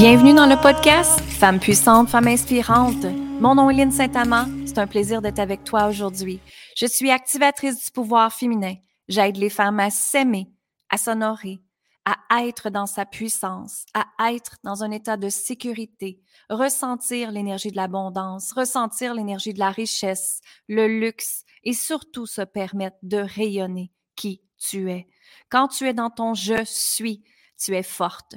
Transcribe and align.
Bienvenue 0.00 0.32
dans 0.32 0.46
le 0.46 0.58
podcast 0.58 1.20
Femmes 1.20 1.60
puissantes, 1.60 2.08
femmes 2.08 2.28
inspirantes. 2.28 3.04
Mon 3.38 3.54
nom 3.54 3.68
est 3.68 3.74
Lynne 3.74 3.92
Saint-Amand. 3.92 4.46
C'est 4.64 4.78
un 4.78 4.86
plaisir 4.86 5.20
d'être 5.20 5.40
avec 5.40 5.62
toi 5.62 5.88
aujourd'hui. 5.88 6.40
Je 6.74 6.86
suis 6.86 7.10
activatrice 7.10 7.84
du 7.84 7.90
pouvoir 7.90 8.32
féminin. 8.32 8.76
J'aide 9.08 9.36
les 9.36 9.50
femmes 9.50 9.78
à 9.78 9.90
s'aimer, 9.90 10.48
à 10.88 10.96
s'honorer, 10.96 11.60
à 12.06 12.46
être 12.46 12.70
dans 12.70 12.86
sa 12.86 13.04
puissance, 13.04 13.84
à 13.92 14.32
être 14.32 14.56
dans 14.64 14.82
un 14.82 14.90
état 14.90 15.18
de 15.18 15.28
sécurité, 15.28 16.22
ressentir 16.48 17.30
l'énergie 17.30 17.70
de 17.70 17.76
l'abondance, 17.76 18.52
ressentir 18.52 19.12
l'énergie 19.12 19.52
de 19.52 19.58
la 19.58 19.70
richesse, 19.70 20.40
le 20.66 20.88
luxe 20.88 21.44
et 21.62 21.74
surtout 21.74 22.24
se 22.24 22.40
permettre 22.40 22.96
de 23.02 23.18
rayonner 23.18 23.92
qui 24.16 24.40
tu 24.56 24.90
es. 24.90 25.08
Quand 25.50 25.68
tu 25.68 25.86
es 25.86 25.92
dans 25.92 26.08
ton 26.08 26.32
je 26.32 26.64
suis, 26.64 27.22
tu 27.58 27.76
es 27.76 27.82
forte, 27.82 28.36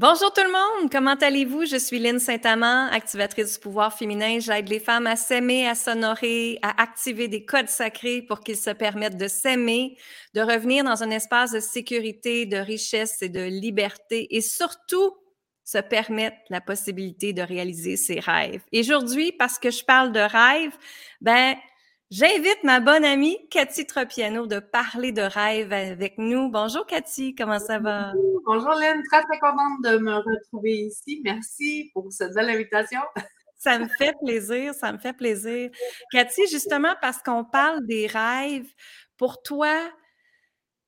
Bonjour 0.00 0.32
tout 0.32 0.44
le 0.44 0.52
monde, 0.52 0.92
comment 0.92 1.16
allez-vous? 1.16 1.66
Je 1.66 1.76
suis 1.76 1.98
Lynne 1.98 2.20
Saint-Amand, 2.20 2.86
activatrice 2.92 3.54
du 3.54 3.58
pouvoir 3.58 3.92
féminin. 3.92 4.38
J'aide 4.38 4.68
les 4.68 4.78
femmes 4.78 5.08
à 5.08 5.16
s'aimer, 5.16 5.66
à 5.66 5.74
s'honorer, 5.74 6.60
à 6.62 6.80
activer 6.80 7.26
des 7.26 7.44
codes 7.44 7.68
sacrés 7.68 8.22
pour 8.22 8.38
qu'ils 8.38 8.58
se 8.58 8.70
permettent 8.70 9.16
de 9.16 9.26
s'aimer, 9.26 9.96
de 10.34 10.40
revenir 10.40 10.84
dans 10.84 11.02
un 11.02 11.10
espace 11.10 11.50
de 11.50 11.58
sécurité, 11.58 12.46
de 12.46 12.58
richesse 12.58 13.22
et 13.22 13.28
de 13.28 13.40
liberté 13.40 14.28
et 14.36 14.40
surtout 14.40 15.16
se 15.64 15.78
permettre 15.78 16.36
la 16.48 16.60
possibilité 16.60 17.32
de 17.32 17.42
réaliser 17.42 17.96
ses 17.96 18.20
rêves. 18.20 18.62
Et 18.70 18.78
aujourd'hui, 18.78 19.32
parce 19.32 19.58
que 19.58 19.72
je 19.72 19.84
parle 19.84 20.12
de 20.12 20.20
rêves, 20.20 20.76
ben, 21.20 21.56
J'invite 22.10 22.64
ma 22.64 22.80
bonne 22.80 23.04
amie 23.04 23.36
Cathy 23.50 23.84
Tropiano 23.84 24.46
de 24.46 24.60
parler 24.60 25.12
de 25.12 25.20
rêve 25.20 25.74
avec 25.74 26.16
nous. 26.16 26.48
Bonjour 26.48 26.86
Cathy, 26.86 27.34
comment 27.34 27.58
ça 27.58 27.78
va? 27.78 28.14
Bonjour 28.46 28.70
Lynn, 28.70 29.02
très 29.10 29.22
très 29.24 29.38
contente 29.38 29.82
de 29.84 29.98
me 29.98 30.14
retrouver 30.14 30.86
ici. 30.86 31.20
Merci 31.22 31.90
pour 31.92 32.10
cette 32.10 32.32
belle 32.32 32.48
invitation. 32.48 33.00
Ça 33.58 33.78
me 33.78 33.88
fait 33.88 34.14
plaisir, 34.24 34.72
ça 34.72 34.92
me 34.92 34.98
fait 34.98 35.12
plaisir. 35.12 35.70
Cathy, 36.12 36.46
justement 36.48 36.94
parce 37.00 37.20
qu'on 37.20 37.44
parle 37.44 37.84
des 37.86 38.06
rêves, 38.06 38.72
pour 39.16 39.42
toi, 39.42 39.74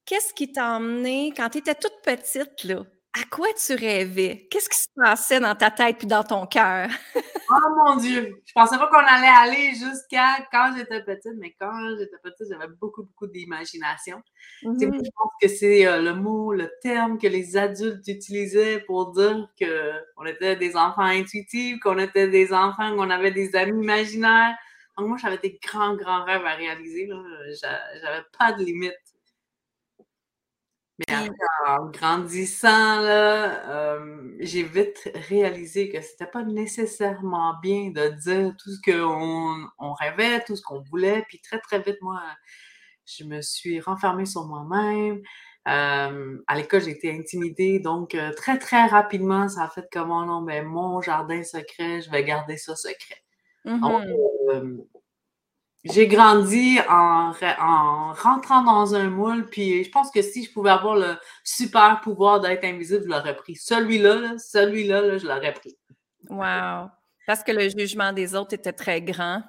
qu'est-ce 0.05 0.33
qui 0.33 0.53
t'a 0.53 0.77
emmené 0.77 1.35
quand 1.37 1.51
tu 1.51 1.59
étais 1.59 1.75
toute 1.75 2.01
petite, 2.05 2.63
là, 2.63 2.85
à 3.13 3.25
quoi 3.29 3.49
tu 3.55 3.75
rêvais? 3.75 4.47
Qu'est-ce 4.51 4.69
qui 4.69 4.79
se 4.79 4.89
passait 4.95 5.41
dans 5.41 5.57
ta 5.57 5.71
tête 5.71 5.99
puis 5.99 6.07
dans 6.07 6.23
ton 6.23 6.47
cœur? 6.47 6.89
oh 7.51 7.85
mon 7.85 7.97
Dieu! 7.97 8.41
Je 8.47 8.53
pensais 8.53 8.79
pas 8.79 8.87
qu'on 8.87 8.99
allait 8.99 9.27
aller 9.27 9.71
jusqu'à 9.71 10.47
quand 10.53 10.73
j'étais 10.77 11.03
petite, 11.03 11.35
mais 11.39 11.55
quand 11.61 11.73
j'étais 11.99 12.19
petite, 12.23 12.47
j'avais 12.49 12.73
beaucoup, 12.81 13.03
beaucoup 13.03 13.27
d'imagination. 13.27 14.23
Je 14.63 14.69
mm-hmm. 14.69 15.11
pense 15.17 15.33
que 15.43 15.49
c'est 15.49 15.87
euh, 15.87 16.01
le 16.01 16.15
mot, 16.15 16.53
le 16.53 16.71
terme 16.83 17.19
que 17.19 17.27
les 17.27 17.57
adultes 17.57 18.07
utilisaient 18.07 18.81
pour 18.81 19.13
dire 19.13 19.49
qu'on 19.59 20.27
était 20.27 20.55
des 20.55 20.77
enfants 20.77 21.03
intuitifs, 21.03 21.81
qu'on 21.81 21.99
était 21.99 22.29
des 22.29 22.53
enfants, 22.53 22.95
qu'on 22.95 23.11
avait 23.11 23.33
des 23.33 23.57
amis 23.57 23.83
imaginaires. 23.83 24.55
Donc 24.97 25.09
moi, 25.09 25.17
j'avais 25.21 25.39
des 25.39 25.59
grands, 25.67 25.97
grands 25.97 26.25
rêves 26.25 26.45
à 26.45 26.55
réaliser. 26.55 27.11
J'avais 27.61 28.23
pas 28.39 28.53
de 28.53 28.63
limite. 28.63 28.95
Mais 31.09 31.31
en 31.67 31.87
grandissant, 31.87 33.03
euh, 33.03 34.35
j'ai 34.41 34.63
vite 34.63 35.11
réalisé 35.29 35.89
que 35.89 36.01
c'était 36.01 36.27
pas 36.27 36.43
nécessairement 36.43 37.55
bien 37.63 37.91
de 37.91 38.09
dire 38.09 38.55
tout 38.59 38.71
ce 38.71 38.81
qu'on 38.85 39.67
on 39.79 39.93
rêvait, 39.95 40.43
tout 40.45 40.57
ce 40.57 40.63
qu'on 40.63 40.81
voulait. 40.81 41.25
Puis 41.29 41.41
très, 41.41 41.59
très 41.61 41.79
vite, 41.81 41.99
moi, 42.03 42.21
je 43.07 43.25
me 43.25 43.41
suis 43.41 43.81
renfermée 43.81 44.27
sur 44.27 44.47
moi-même. 44.47 45.23
Euh, 45.69 46.39
à 46.47 46.57
l'école, 46.57 46.83
j'ai 46.83 46.91
été 46.91 47.17
intimidée. 47.17 47.79
Donc, 47.79 48.15
euh, 48.15 48.33
très, 48.35 48.59
très 48.59 48.87
rapidement, 48.87 49.49
ça 49.49 49.65
a 49.65 49.69
fait 49.69 49.89
comme, 49.93 50.11
oh 50.11 50.25
non, 50.25 50.41
mais 50.43 50.63
mon 50.63 51.01
jardin 51.01 51.43
secret, 51.45 52.03
je 52.03 52.11
vais 52.11 52.25
garder 52.25 52.57
ça 52.57 52.77
secret. 52.77 53.23
Mmh 53.65 54.81
j'ai 55.85 56.07
grandi 56.07 56.79
en, 56.89 57.33
en, 57.59 58.13
rentrant 58.13 58.63
dans 58.63 58.95
un 58.95 59.09
moule, 59.09 59.47
puis 59.47 59.83
je 59.83 59.91
pense 59.91 60.11
que 60.11 60.21
si 60.21 60.45
je 60.45 60.53
pouvais 60.53 60.71
avoir 60.71 60.97
le 60.97 61.17
super 61.43 62.01
pouvoir 62.03 62.41
d'être 62.41 62.65
invisible, 62.65 63.05
je 63.05 63.09
l'aurais 63.09 63.37
pris. 63.37 63.57
Celui-là, 63.57 64.37
celui-là, 64.39 65.19
je 65.19 65.27
l'aurais 65.27 65.55
pris. 65.55 65.79
Wow! 66.29 66.91
Parce 67.27 67.43
que 67.43 67.53
le 67.53 67.69
jugement 67.69 68.13
des 68.13 68.35
autres 68.35 68.55
était 68.55 68.73
très 68.73 69.01
grand. 69.01 69.43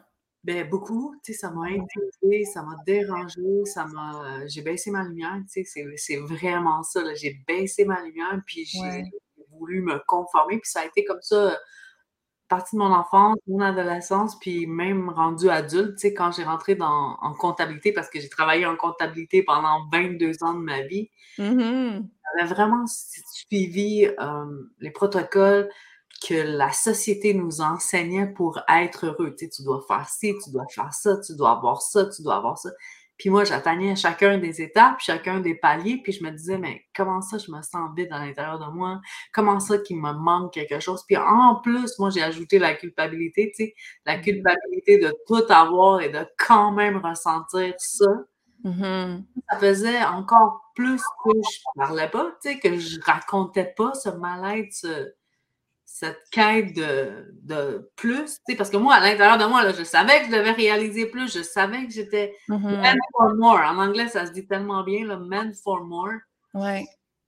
Ben, 0.44 0.68
beaucoup, 0.68 1.14
tu 1.24 1.34
sais, 1.34 1.40
ça 1.40 1.52
m'a 1.52 1.66
intimidé, 1.66 2.46
ça 2.46 2.64
m'a 2.64 2.76
dérangé, 2.86 3.66
ça 3.66 3.86
m'a... 3.86 4.48
J'ai 4.48 4.62
baissé 4.62 4.90
ma 4.90 5.04
lumière, 5.04 5.38
tu 5.52 5.64
sais, 5.64 5.86
c'est 5.98 6.18
vraiment 6.18 6.82
ça, 6.82 7.02
j'ai 7.14 7.44
baissé 7.48 7.86
ma 7.86 8.02
lumière, 8.02 8.40
puis 8.48 8.66
j'ai 8.66 9.04
voulu 9.52 9.82
me 9.82 10.02
conformer, 10.08 10.58
puis 10.60 10.72
ça 10.72 10.82
a 10.82 10.86
été 10.86 11.04
comme 11.04 11.22
ça 11.22 11.60
partie 12.52 12.76
de 12.76 12.82
mon 12.82 12.92
enfance, 12.92 13.38
mon 13.48 13.62
adolescence, 13.62 14.38
puis 14.38 14.68
même 14.68 15.10
rendu 15.10 15.50
adulte, 15.50 15.96
tu 15.96 16.02
sais, 16.02 16.14
quand 16.14 16.34
j'ai 16.34 16.44
rentré 16.44 16.76
dans, 16.76 17.18
en 17.22 17.34
comptabilité, 17.34 17.94
parce 17.94 18.10
que 18.10 18.20
j'ai 18.20 18.28
travaillé 18.28 18.66
en 18.66 18.76
comptabilité 18.76 19.42
pendant 19.42 19.88
22 19.92 20.44
ans 20.44 20.54
de 20.54 20.60
ma 20.60 20.82
vie, 20.82 21.10
mm-hmm. 21.40 22.04
j'avais 22.38 22.54
vraiment 22.54 22.86
suivi 22.88 24.06
euh, 24.06 24.46
les 24.80 24.92
protocoles 24.92 25.70
que 26.28 26.34
la 26.34 26.74
société 26.74 27.34
nous 27.34 27.62
enseignait 27.62 28.28
pour 28.28 28.60
être 28.68 29.08
heureux. 29.08 29.34
Tu 29.38 29.46
sais, 29.46 29.50
tu 29.50 29.64
dois 29.64 29.82
faire 29.88 30.10
ci, 30.10 30.36
tu 30.44 30.52
dois 30.52 30.66
faire 30.70 30.94
ça, 30.94 31.18
tu 31.26 31.36
dois 31.38 31.52
avoir 31.52 31.82
ça, 31.82 32.06
tu 32.06 32.22
dois 32.22 32.36
avoir 32.36 32.58
ça. 32.58 32.70
Puis 33.22 33.30
moi, 33.30 33.44
j'atteignais 33.44 33.96
chacun 33.96 34.40
des 34.40 34.64
étapes, 34.64 35.00
chacun 35.00 35.42
des 35.42 35.54
paliers, 35.54 36.02
puis 36.04 36.12
je 36.12 36.24
me 36.24 36.32
disais, 36.32 36.58
mais 36.58 36.88
comment 36.96 37.22
ça, 37.22 37.38
je 37.38 37.52
me 37.52 37.62
sens 37.62 37.92
vide 37.96 38.08
à 38.10 38.18
l'intérieur 38.18 38.58
de 38.58 38.66
moi? 38.76 39.00
Comment 39.32 39.60
ça 39.60 39.78
qu'il 39.78 39.98
me 39.98 40.12
manque 40.12 40.54
quelque 40.56 40.80
chose? 40.80 41.04
Puis 41.06 41.18
en 41.18 41.62
plus, 41.62 42.00
moi, 42.00 42.10
j'ai 42.10 42.24
ajouté 42.24 42.58
la 42.58 42.74
culpabilité, 42.74 43.54
tu 43.56 43.66
sais, 43.66 43.76
la 44.08 44.18
mmh 44.18 44.22
culpabilité 44.22 44.98
de 44.98 45.14
tout 45.28 45.44
avoir 45.50 46.02
et 46.02 46.10
de 46.10 46.26
quand 46.40 46.72
même 46.72 46.98
ressentir 46.98 47.76
ça. 47.78 48.08
Mmh 48.64 49.20
ça 49.52 49.60
faisait 49.60 50.04
encore 50.04 50.72
plus 50.74 51.02
que 51.24 51.30
je 51.30 51.60
parlais 51.76 52.10
pas, 52.10 52.32
tu 52.42 52.50
sais, 52.50 52.60
que 52.60 52.76
je 52.76 53.00
racontais 53.06 53.72
pas 53.78 53.94
ce 53.94 54.10
mal-être, 54.10 55.14
cette 56.02 56.24
quête 56.32 56.76
de, 56.76 57.32
de 57.44 57.92
plus, 57.96 58.40
parce 58.58 58.72
que 58.72 58.78
moi, 58.78 58.96
à 58.96 59.02
l'intérieur 59.02 59.38
de 59.38 59.46
moi, 59.46 59.64
là, 59.64 59.72
je 59.72 59.84
savais 59.84 60.22
que 60.22 60.32
je 60.32 60.32
devais 60.32 60.50
réaliser 60.50 61.06
plus, 61.06 61.32
je 61.32 61.44
savais 61.44 61.86
que 61.86 61.94
j'étais 61.94 62.36
mm-hmm. 62.50 62.82
meant 62.82 62.96
for 63.12 63.36
more. 63.36 63.60
En 63.60 63.78
anglais, 63.78 64.08
ça 64.08 64.26
se 64.26 64.32
dit 64.32 64.48
tellement 64.48 64.84
bien, 64.84 65.06
le 65.06 65.20
meant 65.20 65.52
for 65.64 65.84
more. 65.84 66.16
Ouais. 66.56 66.88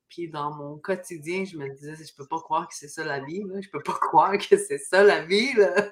Puis 0.09 0.27
dans 0.27 0.55
mon 0.55 0.79
quotidien, 0.79 1.45
je 1.45 1.55
me 1.55 1.69
disais, 1.69 2.03
je 2.03 2.15
peux 2.15 2.25
pas 2.25 2.39
croire 2.39 2.67
que 2.67 2.73
c'est 2.73 2.87
ça 2.87 3.03
la 3.03 3.19
vie, 3.19 3.43
là. 3.43 3.61
je 3.61 3.69
peux 3.69 3.83
pas 3.83 3.93
croire 4.01 4.39
que 4.39 4.57
c'est 4.57 4.79
ça 4.79 5.03
la 5.03 5.23
vie. 5.23 5.53
Là. 5.53 5.91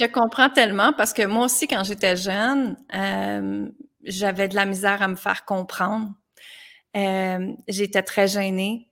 je 0.00 0.06
comprends 0.06 0.48
tellement 0.48 0.94
parce 0.94 1.12
que 1.12 1.26
moi 1.26 1.44
aussi, 1.44 1.68
quand 1.68 1.84
j'étais 1.84 2.16
jeune, 2.16 2.78
euh, 2.94 3.68
j'avais 4.04 4.48
de 4.48 4.54
la 4.54 4.64
misère 4.64 5.02
à 5.02 5.08
me 5.08 5.16
faire 5.16 5.44
comprendre. 5.44 6.14
Euh, 6.96 7.52
j'étais 7.68 8.02
très 8.02 8.26
gênée. 8.26 8.88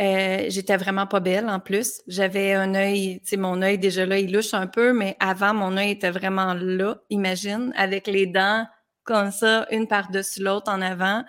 Euh, 0.00 0.44
j'étais 0.48 0.76
vraiment 0.76 1.06
pas 1.06 1.20
belle 1.20 1.48
en 1.48 1.58
plus. 1.58 2.02
J'avais 2.06 2.52
un 2.52 2.74
œil, 2.74 3.20
tu 3.20 3.30
sais, 3.30 3.36
mon 3.36 3.62
œil 3.62 3.78
déjà 3.78 4.04
là, 4.04 4.18
il 4.18 4.32
louche 4.32 4.52
un 4.52 4.66
peu, 4.66 4.92
mais 4.92 5.16
avant, 5.20 5.54
mon 5.54 5.76
œil 5.76 5.92
était 5.92 6.10
vraiment 6.10 6.52
là, 6.54 6.96
imagine, 7.08 7.72
avec 7.76 8.06
les 8.06 8.26
dents 8.26 8.66
comme 9.04 9.30
ça, 9.30 9.66
une 9.70 9.86
par-dessus 9.86 10.42
l'autre 10.42 10.70
en 10.70 10.82
avant. 10.82 11.24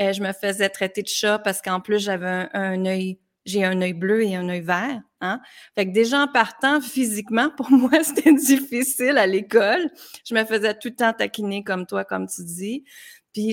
Euh, 0.00 0.12
je 0.12 0.22
me 0.22 0.32
faisais 0.32 0.68
traiter 0.68 1.02
de 1.02 1.08
chat 1.08 1.38
parce 1.38 1.62
qu'en 1.62 1.80
plus, 1.80 2.00
j'avais 2.00 2.48
un, 2.52 2.84
œil, 2.86 3.20
j'ai 3.44 3.64
un 3.64 3.80
œil 3.80 3.92
bleu 3.92 4.24
et 4.24 4.34
un 4.34 4.48
œil 4.48 4.62
vert. 4.62 5.00
Hein? 5.20 5.40
Fait 5.74 5.86
que 5.86 5.92
déjà 5.92 6.22
en 6.22 6.28
partant 6.28 6.80
physiquement, 6.82 7.50
pour 7.50 7.70
moi, 7.70 8.02
c'était 8.02 8.32
difficile 8.34 9.18
à 9.18 9.26
l'école. 9.26 9.90
Je 10.26 10.34
me 10.34 10.44
faisais 10.44 10.74
tout 10.74 10.88
le 10.88 10.96
temps 10.96 11.12
taquiner 11.12 11.62
comme 11.62 11.86
toi, 11.86 12.04
comme 12.04 12.26
tu 12.26 12.42
dis. 12.44 12.84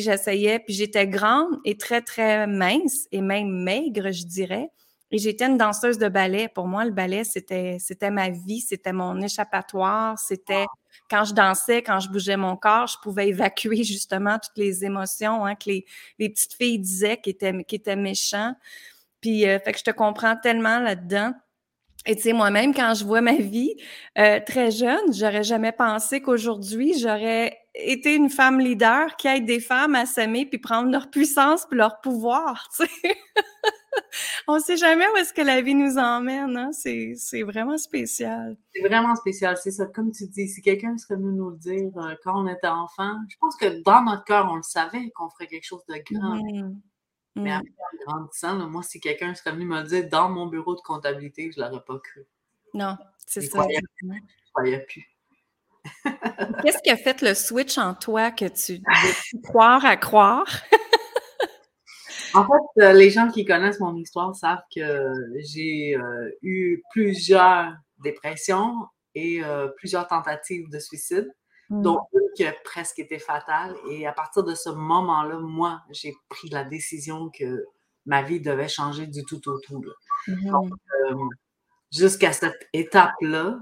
J'essayais, 0.02 0.60
puis 0.60 0.74
j'étais 0.74 1.08
grande 1.08 1.60
et 1.66 1.78
très, 1.78 2.02
très 2.02 2.48
mince 2.48 3.08
et 3.12 3.22
même 3.22 3.50
maigre, 3.50 4.12
je 4.12 4.26
dirais. 4.26 4.70
Et 5.12 5.18
j'étais 5.18 5.46
une 5.46 5.58
danseuse 5.58 5.98
de 5.98 6.10
ballet. 6.10 6.50
Pour 6.54 6.68
moi, 6.68 6.84
le 6.84 6.92
ballet, 6.92 7.24
c'était, 7.24 7.78
c'était 7.80 8.12
ma 8.12 8.30
vie, 8.30 8.60
c'était 8.60 8.92
mon 8.92 9.22
échappatoire, 9.22 10.18
c'était 10.18 10.66
quand 11.10 11.24
je 11.26 11.34
dansais, 11.34 11.84
quand 11.84 12.00
je 12.00 12.10
bougeais 12.10 12.38
mon 12.38 12.56
corps, 12.58 12.88
je 12.88 12.98
pouvais 13.02 13.30
évacuer 13.30 13.84
justement 13.84 14.40
toutes 14.40 14.58
les 14.58 14.84
émotions 14.84 15.46
hein, 15.46 15.56
que 15.56 15.70
les, 15.70 15.86
les, 16.20 16.30
petites 16.30 16.54
filles 16.54 16.80
disaient 16.80 17.18
qui 17.18 17.30
étaient, 17.30 17.64
qui 17.64 17.76
étaient 17.76 17.96
méchants. 17.96 18.56
Puis, 19.22 19.48
euh, 19.48 19.60
fait 19.60 19.72
que 19.74 19.80
je 19.80 19.84
te 19.84 19.92
comprends 19.92 20.36
tellement 20.36 20.80
là-dedans. 20.80 21.34
Et 22.06 22.16
tu 22.16 22.24
sais, 22.24 22.34
moi-même, 22.34 22.74
quand 22.74 22.94
je 22.94 23.04
vois 23.04 23.22
ma 23.22 23.36
vie 23.36 23.74
euh, 24.18 24.40
très 24.46 24.70
jeune, 24.72 25.14
j'aurais 25.14 25.44
jamais 25.44 25.72
pensé 25.72 26.22
qu'aujourd'hui, 26.22 26.98
j'aurais 27.00 27.58
été 27.76 28.16
une 28.16 28.30
femme 28.30 28.60
leader 28.60 29.16
qui 29.18 29.28
aide 29.28 29.46
des 29.46 29.60
femmes 29.60 29.96
à 29.96 30.06
s'aimer 30.06 30.46
puis 30.46 30.60
prendre 30.60 30.90
leur 30.90 31.10
puissance 31.10 31.66
puis 31.66 31.78
leur 31.78 32.02
pouvoir, 32.02 32.70
tu 32.76 32.86
sais. 32.86 33.18
On 34.48 34.60
sait 34.60 34.78
jamais 34.78 35.06
où 35.10 35.18
est-ce 35.18 35.34
que 35.34 35.42
la 35.42 35.62
vie 35.62 35.74
nous 35.74 35.98
emmène, 35.98 36.56
hein? 36.56 36.72
C'est 36.72 37.44
vraiment 37.44 37.78
spécial. 37.78 38.58
C'est 38.74 38.88
vraiment 38.88 39.16
spécial, 39.16 39.58
c'est 39.58 39.72
ça. 39.72 39.86
Comme 39.88 40.12
tu 40.12 40.28
dis, 40.28 40.48
si 40.48 40.62
quelqu'un 40.62 40.98
serait 40.98 41.16
venu 41.16 41.34
nous 41.34 41.50
le 41.50 41.58
dire 41.58 41.92
euh, 41.98 42.16
quand 42.24 42.44
on 42.44 42.48
était 42.48 42.68
enfant, 42.68 43.18
je 43.30 43.36
pense 43.40 43.56
que 43.56 43.82
dans 43.84 44.04
notre 44.04 44.24
cœur, 44.24 44.48
on 44.52 44.56
le 44.56 44.64
savait 44.64 45.10
qu'on 45.16 45.30
ferait 45.30 45.48
quelque 45.48 45.66
chose 45.66 45.86
de 45.88 45.96
grand. 46.12 46.36
Mmh. 46.36 46.80
Mais 47.36 47.50
mmh. 47.50 47.54
après, 47.54 47.70
en 47.70 48.12
grandissant, 48.12 48.70
moi, 48.70 48.84
si 48.84 49.00
quelqu'un 49.00 49.34
serait 49.34 49.52
venu 49.52 49.66
me 49.66 49.82
le 49.82 49.88
dire 49.88 50.08
dans 50.10 50.30
mon 50.30 50.48
bureau 50.48 50.76
de 50.76 50.82
comptabilité, 50.82 51.52
je 51.52 51.60
ne 51.60 51.66
l'aurais 51.66 51.84
pas 51.84 52.00
cru. 52.00 52.26
Non, 52.74 52.98
c'est 53.26 53.42
ça. 53.42 53.66
Je 53.70 54.06
ne 54.06 54.20
croyais 54.54 54.80
plus. 54.80 55.15
Qu'est-ce 56.64 56.82
qui 56.84 56.90
a 56.90 56.98
fait 56.98 57.22
le 57.22 57.34
switch 57.34 57.78
en 57.78 57.94
toi 57.94 58.32
que 58.32 58.46
tu 58.46 58.80
devais 58.80 59.42
croire 59.44 59.86
à 59.86 59.98
croire? 59.98 60.48
en 62.34 62.44
fait, 62.44 62.84
euh, 62.84 62.94
les 62.94 63.10
gens 63.10 63.30
qui 63.30 63.46
connaissent 63.46 63.80
mon 63.80 63.96
histoire 63.96 64.36
savent 64.36 64.64
que 64.76 65.14
j'ai 65.38 65.96
euh, 65.96 66.30
eu 66.42 66.82
plusieurs 66.92 67.74
dépressions 68.04 68.74
et 69.14 69.44
euh, 69.44 69.68
plusieurs 69.78 70.08
tentatives 70.08 70.70
de 70.70 70.80
suicide. 70.80 71.32
Mmh. 71.70 71.82
Donc, 71.82 72.02
qui 72.36 72.46
a 72.46 72.54
presque 72.64 73.00
été 73.00 73.18
fatale. 73.18 73.76
Et 73.90 74.06
à 74.06 74.12
partir 74.12 74.44
de 74.44 74.54
ce 74.54 74.70
moment-là, 74.70 75.40
moi, 75.40 75.82
j'ai 75.90 76.14
pris 76.30 76.50
la 76.50 76.64
décision 76.64 77.30
que 77.30 77.66
ma 78.06 78.22
vie 78.22 78.40
devait 78.40 78.68
changer 78.68 79.08
du 79.08 79.24
tout 79.24 79.48
au 79.50 79.60
tout. 79.60 79.84
Mmh. 80.28 80.52
Donc, 80.52 80.72
euh, 81.10 81.16
jusqu'à 81.92 82.34
cette 82.34 82.68
étape-là, 82.74 83.58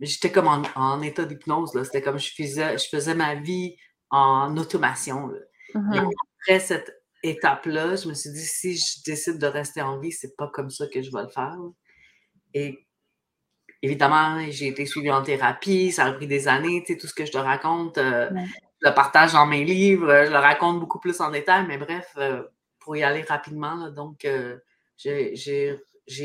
j'étais 0.00 0.32
comme 0.32 0.48
en, 0.48 1.02
état 1.02 1.24
d'hypnose. 1.24 1.70
C'était 1.84 2.02
comme 2.02 2.18
je 2.18 2.32
faisais, 2.34 2.78
je 2.78 2.88
faisais 2.88 3.14
ma 3.14 3.34
vie 3.34 3.76
en 4.10 4.56
automation. 4.56 5.30
Mmh. 5.74 5.92
après 5.92 6.60
cette 6.60 7.04
étape-là, 7.24 7.96
je 7.96 8.08
me 8.08 8.14
suis 8.14 8.30
dit, 8.30 8.44
si 8.44 8.76
je 8.76 9.02
décide 9.04 9.38
de 9.38 9.46
rester 9.46 9.82
en 9.82 9.98
vie, 9.98 10.12
c'est 10.12 10.36
pas 10.36 10.48
comme 10.48 10.70
ça 10.70 10.86
que 10.86 11.02
je 11.02 11.10
vais 11.10 11.22
le 11.22 11.28
faire. 11.28 11.56
Et 12.52 12.86
évidemment, 13.82 14.38
j'ai 14.50 14.68
été 14.68 14.86
suivie 14.86 15.10
en 15.10 15.22
thérapie, 15.22 15.92
ça 15.92 16.04
a 16.06 16.12
pris 16.12 16.26
des 16.26 16.48
années, 16.48 16.82
tu 16.86 16.92
sais, 16.92 16.98
tout 16.98 17.06
ce 17.06 17.14
que 17.14 17.24
je 17.24 17.32
te 17.32 17.38
raconte, 17.38 17.98
euh, 17.98 18.30
je 18.82 18.88
le 18.88 18.94
partage 18.94 19.32
dans 19.32 19.46
mes 19.46 19.64
livres, 19.64 20.24
je 20.26 20.30
le 20.30 20.38
raconte 20.38 20.80
beaucoup 20.80 21.00
plus 21.00 21.20
en 21.20 21.30
détail, 21.30 21.66
mais 21.66 21.78
bref, 21.78 22.12
euh, 22.16 22.42
pour 22.78 22.96
y 22.96 23.02
aller 23.02 23.22
rapidement, 23.22 23.90
donc 23.90 24.24
euh, 24.24 24.58
j'ai 24.96 25.78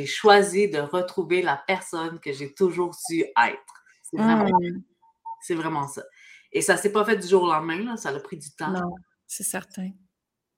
choisi 0.06 0.70
de 0.70 0.80
retrouver 0.80 1.42
la 1.42 1.62
personne 1.68 2.20
que 2.20 2.32
j'ai 2.32 2.54
toujours 2.54 2.96
su 2.96 3.22
être. 3.22 3.84
C'est 4.04 4.18
vraiment, 4.18 4.46
mmh. 4.46 5.54
vraiment, 5.56 5.88
ça. 5.88 6.04
Et 6.52 6.62
ça 6.62 6.76
ne 6.76 6.80
s'est 6.80 6.92
pas 6.92 7.06
fait 7.06 7.18
du 7.18 7.28
jour 7.28 7.44
au 7.44 7.48
lendemain, 7.48 7.96
ça 7.96 8.10
a 8.10 8.20
pris 8.20 8.38
du 8.38 8.52
temps. 8.52 8.72
Non, 8.72 8.96
c'est 9.28 9.44
certain. 9.44 9.92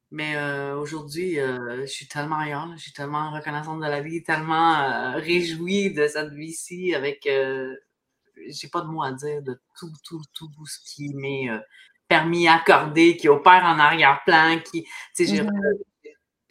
Mais 0.10 0.36
euh, 0.36 0.76
aujourd'hui, 0.78 1.40
euh, 1.40 1.82
je 1.82 1.86
suis 1.86 2.08
tellement 2.08 2.40
ailleurs, 2.40 2.70
je 2.76 2.82
suis 2.82 2.94
tellement 2.94 3.32
reconnaissante 3.32 3.80
de 3.80 3.86
la 3.86 4.02
vie, 4.02 4.24
tellement 4.24 4.80
euh, 4.80 5.16
réjouie 5.16 5.94
de 5.94 6.08
cette 6.08 6.34
vie-ci 6.34 6.94
avec. 6.94 7.24
j'ai 7.26 8.68
pas 8.68 8.82
de 8.82 8.88
mots 8.88 9.04
à 9.04 9.12
dire 9.14 9.42
de 9.42 9.62
tout, 9.78 9.92
tout, 10.04 10.22
tout, 10.34 10.66
ce 10.66 10.80
qui 10.86 11.14
m'est 11.14 11.48
permis, 12.08 12.48
accordé, 12.48 13.16
qui 13.16 13.30
opère 13.30 13.64
en 13.64 13.80
arrière-plan, 13.80 14.60
qui. 14.60 14.86
J'ai, 15.18 15.44
mmh 15.44 15.52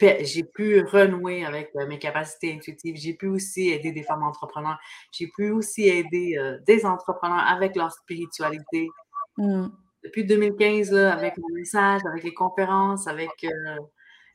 j'ai 0.01 0.43
pu 0.43 0.81
renouer 0.81 1.45
avec 1.45 1.73
mes 1.87 1.99
capacités 1.99 2.53
intuitives. 2.53 2.95
J'ai 2.97 3.13
pu 3.13 3.27
aussi 3.27 3.69
aider 3.69 3.91
des 3.91 4.03
femmes 4.03 4.23
entrepreneurs. 4.23 4.79
J'ai 5.11 5.27
pu 5.27 5.51
aussi 5.51 5.87
aider 5.87 6.37
des 6.65 6.85
entrepreneurs 6.85 7.45
avec 7.47 7.75
leur 7.75 7.91
spiritualité. 7.91 8.89
Mmh 9.37 9.67
depuis 10.03 10.25
2015, 10.25 10.93
avec 10.93 11.37
mon 11.37 11.49
message, 11.53 12.01
avec 12.09 12.23
les 12.23 12.33
conférences, 12.33 13.07
avec 13.07 13.31
euh, 13.43 13.77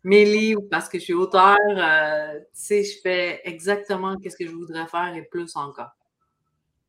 mes 0.05 0.25
livres, 0.25 0.63
parce 0.71 0.89
que 0.89 0.99
je 0.99 1.05
suis 1.05 1.15
auteur, 1.15 1.57
euh, 1.61 2.39
tu 2.39 2.47
sais, 2.53 2.85
je 2.85 3.01
fais 3.03 3.41
exactement 3.45 4.17
ce 4.23 4.37
que 4.37 4.47
je 4.47 4.55
voudrais 4.55 4.87
faire 4.87 5.15
et 5.15 5.23
plus 5.23 5.57
encore. 5.57 5.91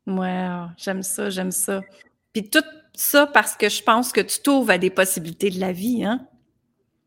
Wow, 0.06 0.70
j'aime 0.78 1.04
ça, 1.04 1.30
j'aime 1.30 1.52
ça. 1.52 1.82
Puis 2.32 2.50
tout 2.50 2.64
ça 2.94 3.28
parce 3.28 3.56
que 3.56 3.68
je 3.68 3.84
pense 3.84 4.12
que 4.12 4.22
tu 4.22 4.40
t'ouvres 4.40 4.72
à 4.72 4.78
des 4.78 4.90
possibilités 4.90 5.50
de 5.50 5.60
la 5.60 5.72
vie, 5.72 6.04
hein? 6.06 6.28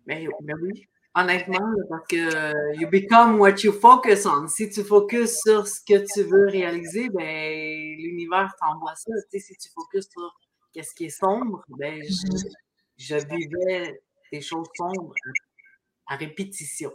Ben, 0.06 0.28
ben 0.42 0.56
oui, 0.60 0.88
honnêtement, 1.14 1.72
parce 1.88 2.06
que 2.08 2.76
you 2.76 2.88
become 2.88 3.38
what 3.38 3.56
you 3.62 3.72
focus 3.72 4.26
on. 4.26 4.48
Si 4.48 4.70
tu 4.70 4.84
focuses 4.84 5.38
sur 5.44 5.66
ce 5.66 5.80
que 5.80 6.04
tu 6.12 6.22
veux 6.22 6.46
réaliser, 6.46 7.08
ben 7.10 7.96
l'univers 7.98 8.52
t'envoie 8.60 8.94
ça. 8.96 9.12
Tu 9.30 9.38
sais, 9.38 9.46
si 9.46 9.56
tu 9.56 9.68
focuses 9.74 10.08
sur 10.10 10.32
qu'est-ce 10.72 10.94
qui 10.94 11.06
est 11.06 11.20
sombre, 11.20 11.64
ben, 11.68 12.00
je, 12.98 13.14
mmh 13.14 13.18
vivais 13.28 14.02
des 14.32 14.40
choses 14.40 14.68
sombres 14.76 15.14
à, 16.06 16.16
répétition. 16.16 16.92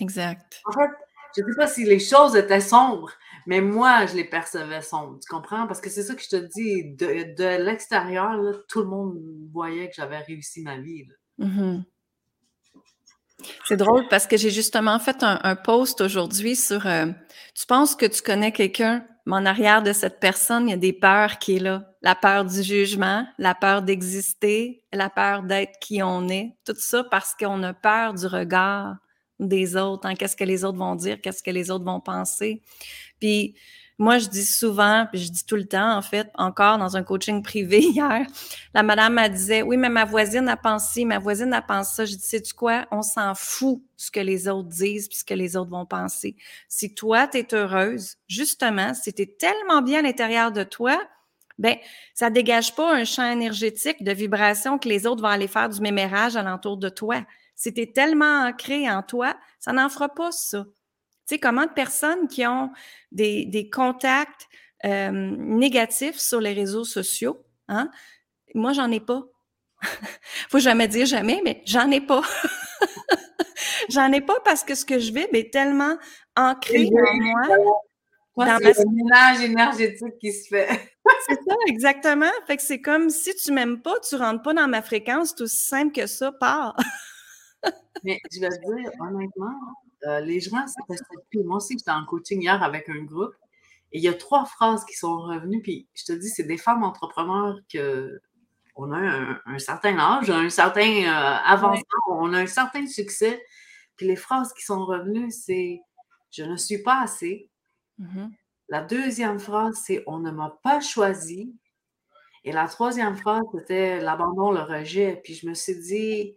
Exact. 0.00 0.60
En 0.64 0.72
fait, 0.72 0.90
je 1.36 1.42
ne 1.42 1.46
sais 1.50 1.56
pas 1.56 1.66
si 1.66 1.84
les 1.84 1.98
choses 1.98 2.36
étaient 2.36 2.60
sombres, 2.60 3.12
mais 3.46 3.60
moi, 3.60 4.06
je 4.06 4.16
les 4.16 4.24
percevais 4.24 4.82
sombres. 4.82 5.18
Tu 5.20 5.28
comprends? 5.28 5.66
Parce 5.66 5.80
que 5.80 5.90
c'est 5.90 6.02
ça 6.02 6.14
que 6.14 6.22
je 6.22 6.28
te 6.28 6.36
dis. 6.36 6.94
De, 6.94 7.64
l'extérieur, 7.64 8.64
tout 8.68 8.80
le 8.80 8.88
monde 8.88 9.18
voyait 9.52 9.88
que 9.88 9.94
j'avais 9.94 10.18
réussi 10.18 10.62
ma 10.62 10.78
vie. 10.78 11.06
Mmh 11.38 11.82
c'est 13.64 13.76
drôle 13.76 14.06
parce 14.08 14.26
que 14.26 14.36
j'ai 14.36 14.50
justement 14.50 14.98
fait 14.98 15.22
un, 15.22 15.56
post 15.56 16.00
aujourd'hui 16.00 16.56
sur 16.56 16.86
euh, 16.86 17.06
Tu 17.54 17.66
penses 17.66 17.94
que 17.94 18.06
tu 18.06 18.22
connais 18.22 18.52
quelqu'un, 18.52 19.04
mais 19.26 19.36
en 19.36 19.46
arrière 19.46 19.82
de 19.82 19.92
cette 19.92 20.20
personne, 20.20 20.68
il 20.68 20.70
y 20.70 20.74
a 20.74 20.78
des 20.78 20.92
peurs 20.92 21.38
qui 21.38 21.56
est 21.56 21.60
là. 21.60 21.84
La 22.02 22.14
peur 22.14 22.44
du 22.44 22.62
jugement, 22.62 23.26
la 23.38 23.54
peur 23.54 23.82
d'exister, 23.82 24.82
la 24.92 25.10
peur 25.10 25.42
d'être 25.42 25.78
qui 25.80 26.02
on 26.02 26.28
est. 26.28 26.56
Tout 26.64 26.74
ça 26.76 27.04
parce 27.04 27.34
qu'on 27.34 27.62
a 27.62 27.74
peur 27.74 28.14
du 28.14 28.26
regard 28.26 28.96
des 29.38 29.76
autres. 29.76 30.06
Hein. 30.06 30.14
Qu'est-ce 30.14 30.36
que 30.36 30.44
les 30.44 30.64
autres 30.64 30.78
vont 30.78 30.94
dire? 30.94 31.20
Qu'est-ce 31.20 31.42
que 31.42 31.50
les 31.50 31.70
autres 31.70 31.84
vont 31.84 32.00
penser? 32.00 32.62
Puis 33.20 33.54
moi, 34.00 34.16
je 34.16 34.28
dis 34.28 34.46
souvent, 34.46 35.06
puis 35.12 35.20
je 35.20 35.30
dis 35.30 35.44
tout 35.44 35.56
le 35.56 35.66
temps, 35.66 35.94
en 35.94 36.00
fait, 36.00 36.30
encore 36.34 36.78
dans 36.78 36.96
un 36.96 37.02
coaching 37.02 37.42
privé 37.42 37.80
hier, 37.82 38.26
la 38.72 38.82
madame 38.82 39.12
m'a 39.12 39.28
disait, 39.28 39.60
oui, 39.60 39.76
mais 39.76 39.90
ma 39.90 40.06
voisine 40.06 40.48
a 40.48 40.56
pensé, 40.56 41.04
ma 41.04 41.18
voisine 41.18 41.52
a 41.52 41.60
pensé 41.60 41.96
ça. 41.96 42.04
Je 42.06 42.16
dis, 42.16 42.24
sais-tu 42.24 42.54
quoi? 42.54 42.86
On 42.90 43.02
s'en 43.02 43.34
fout 43.34 43.82
ce 43.98 44.10
que 44.10 44.20
les 44.20 44.48
autres 44.48 44.70
disent 44.70 45.06
puis 45.06 45.18
ce 45.18 45.24
que 45.24 45.34
les 45.34 45.54
autres 45.54 45.70
vont 45.70 45.84
penser. 45.84 46.34
Si 46.66 46.94
toi, 46.94 47.28
tu 47.28 47.36
es 47.36 47.54
heureuse, 47.54 48.16
justement, 48.26 48.94
si 48.94 49.12
tu 49.12 49.20
es 49.20 49.36
tellement 49.38 49.82
bien 49.82 49.98
à 49.98 50.02
l'intérieur 50.02 50.50
de 50.50 50.62
toi, 50.62 50.98
ben, 51.58 51.76
ça 52.14 52.30
dégage 52.30 52.74
pas 52.74 52.94
un 52.94 53.04
champ 53.04 53.30
énergétique 53.30 54.02
de 54.02 54.12
vibration 54.12 54.78
que 54.78 54.88
les 54.88 55.06
autres 55.06 55.20
vont 55.20 55.28
aller 55.28 55.46
faire 55.46 55.68
du 55.68 55.82
mémérage 55.82 56.36
alentour 56.36 56.78
de 56.78 56.88
toi. 56.88 57.22
Si 57.54 57.74
tu 57.74 57.82
es 57.82 57.92
tellement 57.92 58.46
ancré 58.46 58.90
en 58.90 59.02
toi, 59.02 59.36
ça 59.58 59.74
n'en 59.74 59.90
fera 59.90 60.08
pas 60.08 60.32
ça. 60.32 60.64
Tu 61.30 61.36
sais, 61.36 61.38
comment 61.38 61.64
de 61.64 61.70
personnes 61.70 62.26
qui 62.26 62.44
ont 62.44 62.72
des, 63.12 63.70
contacts 63.72 64.48
euh, 64.84 65.12
négatifs 65.12 66.18
sur 66.18 66.40
les 66.40 66.52
réseaux 66.52 66.82
sociaux, 66.82 67.46
hein? 67.68 67.88
Moi, 68.52 68.72
j'en 68.72 68.90
ai 68.90 68.98
pas. 68.98 69.22
Faut 70.50 70.58
jamais 70.58 70.88
dire 70.88 71.06
jamais, 71.06 71.40
mais 71.44 71.62
j'en 71.66 71.88
ai 71.92 72.00
pas. 72.00 72.22
j'en 73.90 74.10
ai 74.10 74.20
pas 74.20 74.40
parce 74.44 74.64
que 74.64 74.74
ce 74.74 74.84
que 74.84 74.98
je 74.98 75.12
vis 75.12 75.28
est 75.32 75.52
tellement 75.52 75.96
ancré 76.34 76.88
en 76.88 77.76
moi. 78.36 78.58
c'est 78.58 78.78
le 78.78 78.90
ménage 78.92 79.40
énergétique 79.42 80.18
qui 80.20 80.32
se 80.32 80.48
fait. 80.48 80.68
c'est 81.28 81.36
ça, 81.46 81.54
exactement. 81.68 82.32
Fait 82.48 82.56
que 82.56 82.62
c'est 82.64 82.80
comme 82.80 83.08
si 83.08 83.36
tu 83.36 83.52
m'aimes 83.52 83.82
pas, 83.82 83.94
tu 84.00 84.16
rentres 84.16 84.42
pas 84.42 84.54
dans 84.54 84.66
ma 84.66 84.82
fréquence, 84.82 85.28
c'est 85.36 85.44
aussi 85.44 85.64
simple 85.64 85.92
que 85.92 86.08
ça, 86.08 86.32
part. 86.32 86.76
mais 88.02 88.18
je 88.32 88.40
vais 88.40 88.48
te 88.48 88.76
dire, 88.76 88.90
honnêtement, 88.98 89.54
euh, 90.06 90.20
les 90.20 90.40
gens 90.40 90.64
plus. 91.30 91.44
Moi 91.44 91.56
aussi, 91.56 91.76
j'étais 91.78 91.90
en 91.90 92.04
coaching 92.04 92.40
hier 92.42 92.62
avec 92.62 92.88
un 92.88 93.02
groupe 93.02 93.34
et 93.92 93.98
il 93.98 94.04
y 94.04 94.08
a 94.08 94.14
trois 94.14 94.44
phrases 94.44 94.84
qui 94.84 94.94
sont 94.94 95.18
revenues. 95.18 95.62
Puis 95.62 95.88
je 95.94 96.04
te 96.04 96.12
dis, 96.12 96.28
c'est 96.28 96.44
des 96.44 96.56
femmes 96.56 96.82
entrepreneurs 96.82 97.58
que 97.72 98.20
on 98.76 98.92
a 98.92 99.38
un, 99.44 99.58
certain 99.58 99.98
âge, 99.98 100.30
un 100.30 100.48
certain 100.48 100.80
euh, 100.80 101.36
avancement, 101.44 101.82
on 102.08 102.32
a 102.32 102.40
un 102.40 102.46
certain 102.46 102.86
succès. 102.86 103.42
Puis 103.96 104.06
les 104.06 104.16
phrases 104.16 104.52
qui 104.54 104.62
sont 104.62 104.84
revenues, 104.84 105.30
c'est 105.30 105.80
Je 106.30 106.44
ne 106.44 106.56
suis 106.56 106.82
pas 106.82 107.02
assez. 107.02 107.50
Mm-hmm. 108.00 108.30
La 108.68 108.82
deuxième 108.82 109.38
phrase, 109.38 109.82
c'est 109.84 110.02
On 110.06 110.18
ne 110.18 110.30
m'a 110.30 110.58
pas 110.62 110.80
choisi. 110.80 111.54
Et 112.44 112.52
la 112.52 112.68
troisième 112.68 113.16
phrase, 113.16 113.42
c'était 113.54 114.00
l'abandon, 114.00 114.50
le 114.50 114.60
rejet. 114.60 115.20
Puis 115.22 115.34
je 115.34 115.46
me 115.46 115.52
suis 115.52 115.78
dit, 115.78 116.34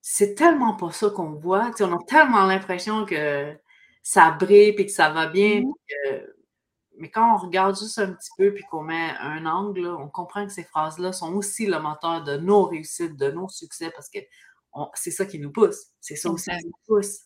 c'est 0.00 0.34
tellement 0.34 0.74
pas 0.74 0.92
ça 0.92 1.10
qu'on 1.10 1.32
voit. 1.32 1.70
on 1.80 1.92
a 1.92 2.04
tellement 2.06 2.46
l'impression 2.46 3.04
que 3.04 3.54
ça 4.02 4.30
brille 4.30 4.74
et 4.76 4.86
que 4.86 4.92
ça 4.92 5.10
va 5.10 5.26
bien. 5.26 5.60
Mmh 5.60 5.72
mais 7.00 7.10
quand 7.10 7.34
on 7.34 7.38
regarde 7.38 7.78
juste 7.78 7.98
un 7.98 8.12
petit 8.12 8.30
peu 8.36 8.52
puis 8.52 8.62
qu'on 8.70 8.82
met 8.82 9.14
un 9.20 9.46
angle, 9.46 9.86
on 9.86 10.08
comprend 10.08 10.46
que 10.46 10.52
ces 10.52 10.64
phrases-là 10.64 11.12
sont 11.12 11.32
aussi 11.32 11.66
le 11.66 11.80
moteur 11.80 12.22
de 12.22 12.36
nos 12.36 12.64
réussites, 12.64 13.16
de 13.16 13.30
nos 13.30 13.48
succès, 13.48 13.90
parce 13.90 14.10
que 14.10 14.18
c'est 14.94 15.10
ça 15.10 15.24
qui 15.24 15.38
nous 15.38 15.50
pousse. 15.50 15.86
C'est 16.00 16.16
ça 16.16 16.30
aussi 16.30 16.50
qui 16.50 16.66
nous 16.66 16.78
pousse. 16.86 17.20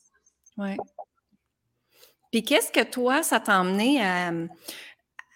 Oui. 0.57 0.77
Puis 2.31 2.45
qu'est-ce 2.45 2.71
que 2.71 2.85
toi, 2.85 3.23
ça 3.23 3.41
t'a 3.41 3.61
emmené 3.61 4.05
à, 4.05 4.33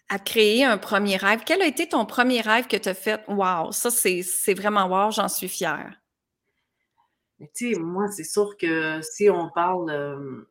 à, 0.09 0.19
créer 0.21 0.65
un 0.65 0.79
premier 0.79 1.17
rêve? 1.17 1.43
Quel 1.45 1.61
a 1.61 1.67
été 1.67 1.89
ton 1.89 2.07
premier 2.07 2.41
rêve 2.41 2.69
que 2.69 2.77
tu 2.77 2.89
as 2.89 2.95
fait? 2.95 3.21
Wow, 3.29 3.73
ça, 3.73 3.91
c'est 3.91 4.55
vraiment 4.55 4.87
wow, 4.87 5.11
j'en 5.11 5.29
suis 5.29 5.49
fière. 5.49 6.01
Tu 7.41 7.75
sais, 7.75 7.79
moi, 7.79 8.09
c'est 8.09 8.25
sûr 8.25 8.57
que 8.57 9.01
si 9.03 9.31
on 9.31 9.51
parle. 9.51 9.91
Euh, 9.91 10.49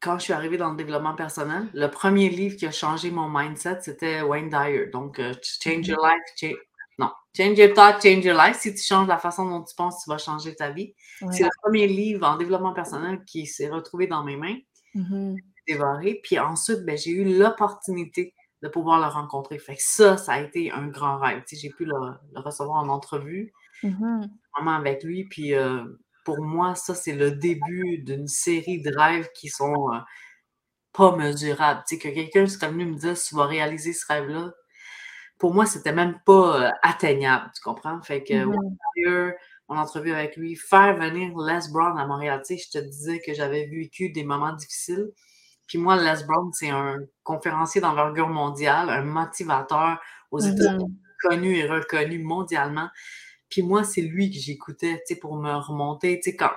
quand 0.00 0.18
je 0.18 0.24
suis 0.24 0.32
arrivée 0.32 0.56
dans 0.56 0.70
le 0.70 0.76
développement 0.76 1.14
personnel, 1.14 1.68
le 1.74 1.88
premier 1.88 2.28
livre 2.28 2.56
qui 2.56 2.66
a 2.66 2.70
changé 2.70 3.10
mon 3.10 3.28
mindset, 3.28 3.80
c'était 3.80 4.22
Wayne 4.22 4.48
Dyer. 4.48 4.86
Donc, 4.92 5.18
euh, 5.18 5.34
Change 5.42 5.88
Your 5.88 5.98
mm-hmm. 5.98 6.14
Life, 6.14 6.22
change, 6.36 6.56
non, 6.98 7.10
Change 7.36 7.58
Your 7.58 7.74
Thought, 7.74 8.02
Change 8.02 8.24
Your 8.24 8.36
Life. 8.36 8.58
Si 8.58 8.74
tu 8.74 8.82
changes 8.82 9.08
la 9.08 9.18
façon 9.18 9.48
dont 9.48 9.62
tu 9.62 9.74
penses, 9.74 10.02
tu 10.04 10.10
vas 10.10 10.18
changer 10.18 10.54
ta 10.54 10.70
vie. 10.70 10.94
C'est 11.32 11.42
le 11.42 11.50
premier 11.62 11.86
livre 11.88 12.26
en 12.26 12.36
développement 12.36 12.72
personnel 12.72 13.24
qui 13.24 13.46
s'est 13.46 13.68
retrouvé 13.68 14.06
dans 14.06 14.22
mes 14.22 14.36
mains, 14.36 14.56
mm-hmm. 14.94 15.36
dévoré. 15.66 16.20
Puis 16.22 16.38
ensuite, 16.38 16.84
ben, 16.84 16.96
j'ai 16.96 17.10
eu 17.10 17.38
l'opportunité 17.38 18.34
de 18.62 18.68
pouvoir 18.68 19.00
le 19.00 19.06
rencontrer. 19.06 19.58
Fait 19.58 19.76
que 19.76 19.82
ça, 19.82 20.16
ça 20.16 20.32
a 20.32 20.40
été 20.40 20.70
un 20.70 20.88
grand 20.88 21.18
rêve. 21.18 21.42
j'ai 21.50 21.70
pu 21.70 21.84
le, 21.84 21.94
recevoir 22.34 22.82
en 22.82 22.88
entrevue, 22.88 23.52
mm-hmm. 23.82 24.28
Avec 24.66 25.04
lui. 25.04 25.24
Puis 25.24 25.54
euh, 25.54 25.84
pour 26.24 26.42
moi, 26.42 26.74
ça, 26.74 26.94
c'est 26.94 27.14
le 27.14 27.30
début 27.30 27.98
d'une 27.98 28.26
série 28.28 28.82
de 28.82 28.92
rêves 28.94 29.28
qui 29.34 29.48
sont 29.48 29.92
euh, 29.92 29.98
pas 30.92 31.16
mesurables. 31.16 31.82
Tu 31.88 31.98
que 31.98 32.08
quelqu'un 32.08 32.46
serait 32.46 32.68
venu 32.68 32.86
me 32.86 32.96
dire 32.96 33.18
tu 33.18 33.34
vas 33.34 33.46
réaliser 33.46 33.92
ce 33.92 34.04
rêve-là. 34.06 34.52
Pour 35.38 35.54
moi, 35.54 35.66
c'était 35.66 35.92
même 35.92 36.18
pas 36.26 36.66
euh, 36.66 36.70
atteignable, 36.82 37.50
tu 37.54 37.62
comprends? 37.62 38.02
Fait 38.02 38.24
que 38.24 38.34
mm-hmm. 38.34 39.34
mon 39.68 39.76
entrevue 39.78 40.12
avec 40.12 40.36
lui, 40.36 40.56
faire 40.56 40.96
venir 40.96 41.36
Les 41.38 41.72
Brown 41.72 41.96
à 41.96 42.06
Montréal, 42.06 42.42
tu 42.44 42.58
je 42.58 42.70
te 42.70 42.78
disais 42.78 43.20
que 43.20 43.32
j'avais 43.34 43.66
vécu 43.66 44.10
des 44.10 44.24
moments 44.24 44.52
difficiles. 44.52 45.08
Puis 45.68 45.78
moi, 45.78 45.96
Les 45.96 46.24
Brown, 46.26 46.50
c'est 46.52 46.70
un 46.70 46.96
conférencier 47.22 47.80
d'envergure 47.80 48.28
mondiale, 48.28 48.90
un 48.90 49.02
motivateur 49.02 50.00
aux 50.30 50.40
mm-hmm. 50.40 50.52
États-Unis, 50.52 50.98
connu 51.22 51.56
et 51.56 51.66
reconnu 51.66 52.18
mondialement. 52.18 52.88
Puis 53.48 53.62
moi, 53.62 53.84
c'est 53.84 54.02
lui 54.02 54.30
que 54.30 54.38
j'écoutais, 54.38 55.02
tu 55.06 55.14
sais, 55.14 55.20
pour 55.20 55.36
me 55.36 55.54
remonter, 55.54 56.20
tu 56.20 56.30
sais, 56.30 56.36
quand, 56.36 56.50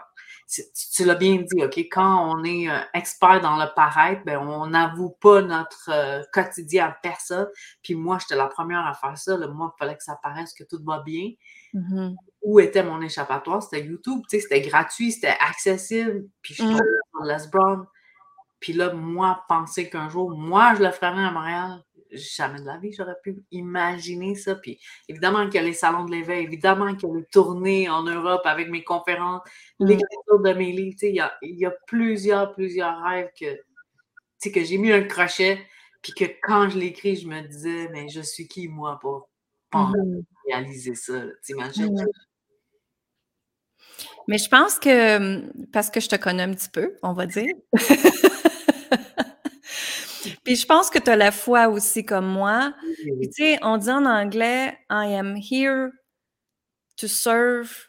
tu, 0.93 1.05
l'as 1.05 1.15
bien 1.15 1.37
dit, 1.37 1.63
OK, 1.63 1.77
quand 1.91 2.29
on 2.29 2.43
est 2.43 2.69
euh, 2.69 2.79
expert 2.93 3.39
dans 3.41 3.57
le 3.57 3.73
paraître, 3.73 4.23
ben, 4.25 4.37
on 4.39 4.67
n'avoue 4.67 5.11
pas 5.21 5.41
notre 5.41 5.89
euh, 5.89 6.21
quotidien 6.33 6.87
à 6.87 6.91
personne. 6.91 7.47
Puis 7.81 7.95
moi, 7.95 8.17
j'étais 8.19 8.35
la 8.35 8.47
première 8.47 8.85
à 8.85 8.93
faire 8.93 9.17
ça. 9.17 9.37
Moi, 9.37 9.73
il 9.73 9.79
fallait 9.79 9.95
que 9.95 10.03
ça 10.03 10.19
paraisse 10.21 10.53
que 10.53 10.63
tout 10.63 10.79
va 10.83 10.99
bien. 10.99 11.31
Mm-hmm. 11.73 12.15
Où 12.43 12.59
était 12.59 12.83
mon 12.83 13.01
échappatoire? 13.01 13.63
C'était 13.63 13.85
YouTube, 13.85 14.21
tu 14.29 14.37
sais, 14.37 14.41
c'était 14.41 14.61
gratuit, 14.61 15.11
c'était 15.11 15.37
accessible. 15.39 16.25
Puis 16.41 16.55
je 16.55 16.63
suis 16.63 16.73
mm. 16.73 16.77
sur 16.77 17.23
Les 17.23 17.47
Brown. 17.51 17.85
Puis 18.59 18.73
là, 18.73 18.93
moi, 18.93 19.43
penser 19.47 19.89
qu'un 19.89 20.09
jour, 20.09 20.37
moi, 20.37 20.75
je 20.75 20.83
le 20.83 20.91
ferais 20.91 21.07
à 21.07 21.31
Montréal, 21.31 21.83
jamais 22.11 22.59
de 22.59 22.65
la 22.65 22.77
vie, 22.77 22.93
j'aurais 22.93 23.17
pu 23.23 23.43
imaginer 23.51 24.35
ça. 24.35 24.55
Puis 24.55 24.79
évidemment 25.07 25.45
qu'il 25.45 25.55
y 25.55 25.57
a 25.59 25.63
les 25.63 25.73
salons 25.73 26.05
de 26.05 26.11
l'éveil, 26.11 26.43
évidemment 26.43 26.95
qu'il 26.95 27.09
y 27.09 27.11
a 27.11 27.15
les 27.15 27.25
tournées 27.25 27.89
en 27.89 28.03
Europe 28.03 28.41
avec 28.45 28.69
mes 28.69 28.83
conférences, 28.83 29.41
mm. 29.79 29.85
l'écriture 29.87 30.39
de 30.39 30.53
mes 30.53 30.71
livres. 30.71 30.97
Il 31.01 31.15
y, 31.15 31.19
a, 31.19 31.33
il 31.41 31.57
y 31.57 31.65
a 31.65 31.73
plusieurs, 31.87 32.53
plusieurs 32.53 33.01
rêves 33.01 33.29
que, 33.39 33.55
que 34.49 34.63
j'ai 34.63 34.77
mis 34.77 34.91
un 34.91 35.03
crochet, 35.03 35.65
puis 36.01 36.13
que 36.13 36.25
quand 36.41 36.69
je 36.69 36.77
l'écris, 36.77 37.15
je 37.15 37.27
me 37.27 37.41
disais, 37.41 37.89
mais 37.91 38.09
je 38.09 38.21
suis 38.21 38.47
qui, 38.47 38.67
moi, 38.67 38.99
pour, 38.99 39.29
mm. 39.73 40.21
réaliser 40.47 40.95
ça? 40.95 41.21
T'imagines? 41.43 41.93
Mm. 41.93 42.07
Mais 44.27 44.37
je 44.37 44.49
pense 44.49 44.79
que, 44.79 45.65
parce 45.71 45.89
que 45.89 45.99
je 45.99 46.07
te 46.07 46.15
connais 46.15 46.43
un 46.43 46.53
petit 46.53 46.69
peu, 46.69 46.97
on 47.01 47.13
va 47.13 47.25
dire. 47.25 47.53
Puis 50.51 50.57
je 50.57 50.65
pense 50.65 50.89
que 50.89 50.99
tu 50.99 51.09
as 51.09 51.15
la 51.15 51.31
foi 51.31 51.69
aussi 51.69 52.03
comme 52.03 52.27
moi. 52.27 52.73
tu 53.05 53.31
sais, 53.31 53.57
on 53.61 53.77
dit 53.77 53.89
en 53.89 54.05
anglais, 54.05 54.77
I 54.89 55.15
am 55.15 55.37
here 55.37 55.91
to 56.97 57.07
serve. 57.07 57.87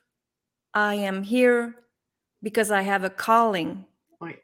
I 0.73 1.05
am 1.05 1.25
here 1.25 1.73
because 2.41 2.71
I 2.71 2.89
have 2.89 3.03
a 3.03 3.11
calling. 3.11 3.83
Oui. 4.21 4.37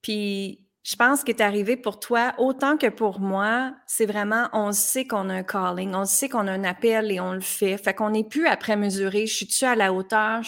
Puis 0.00 0.66
je 0.82 0.96
pense 0.96 1.22
qu'il 1.22 1.36
est 1.36 1.42
arrivé 1.42 1.76
pour 1.76 2.00
toi, 2.00 2.32
autant 2.38 2.78
que 2.78 2.88
pour 2.88 3.20
moi, 3.20 3.74
c'est 3.86 4.06
vraiment, 4.06 4.48
on 4.54 4.72
sait 4.72 5.06
qu'on 5.06 5.28
a 5.28 5.34
un 5.34 5.42
calling, 5.42 5.94
on 5.94 6.06
sait 6.06 6.30
qu'on 6.30 6.46
a 6.46 6.52
un 6.52 6.64
appel 6.64 7.12
et 7.12 7.20
on 7.20 7.34
le 7.34 7.42
fait. 7.42 7.76
Fait 7.76 7.92
qu'on 7.92 8.08
n'est 8.08 8.24
plus 8.24 8.46
après 8.46 8.76
mesurer, 8.76 9.26
je 9.26 9.34
suis-tu 9.34 9.66
à 9.66 9.74
la 9.74 9.92
hauteur, 9.92 10.40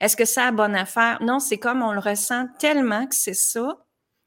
est-ce 0.00 0.16
que 0.16 0.24
c'est 0.24 0.44
la 0.44 0.52
bonne 0.52 0.76
affaire? 0.76 1.18
Non, 1.22 1.40
c'est 1.40 1.58
comme 1.58 1.82
on 1.82 1.90
le 1.90 1.98
ressent 1.98 2.46
tellement 2.60 3.08
que 3.08 3.16
c'est 3.16 3.34
ça, 3.34 3.84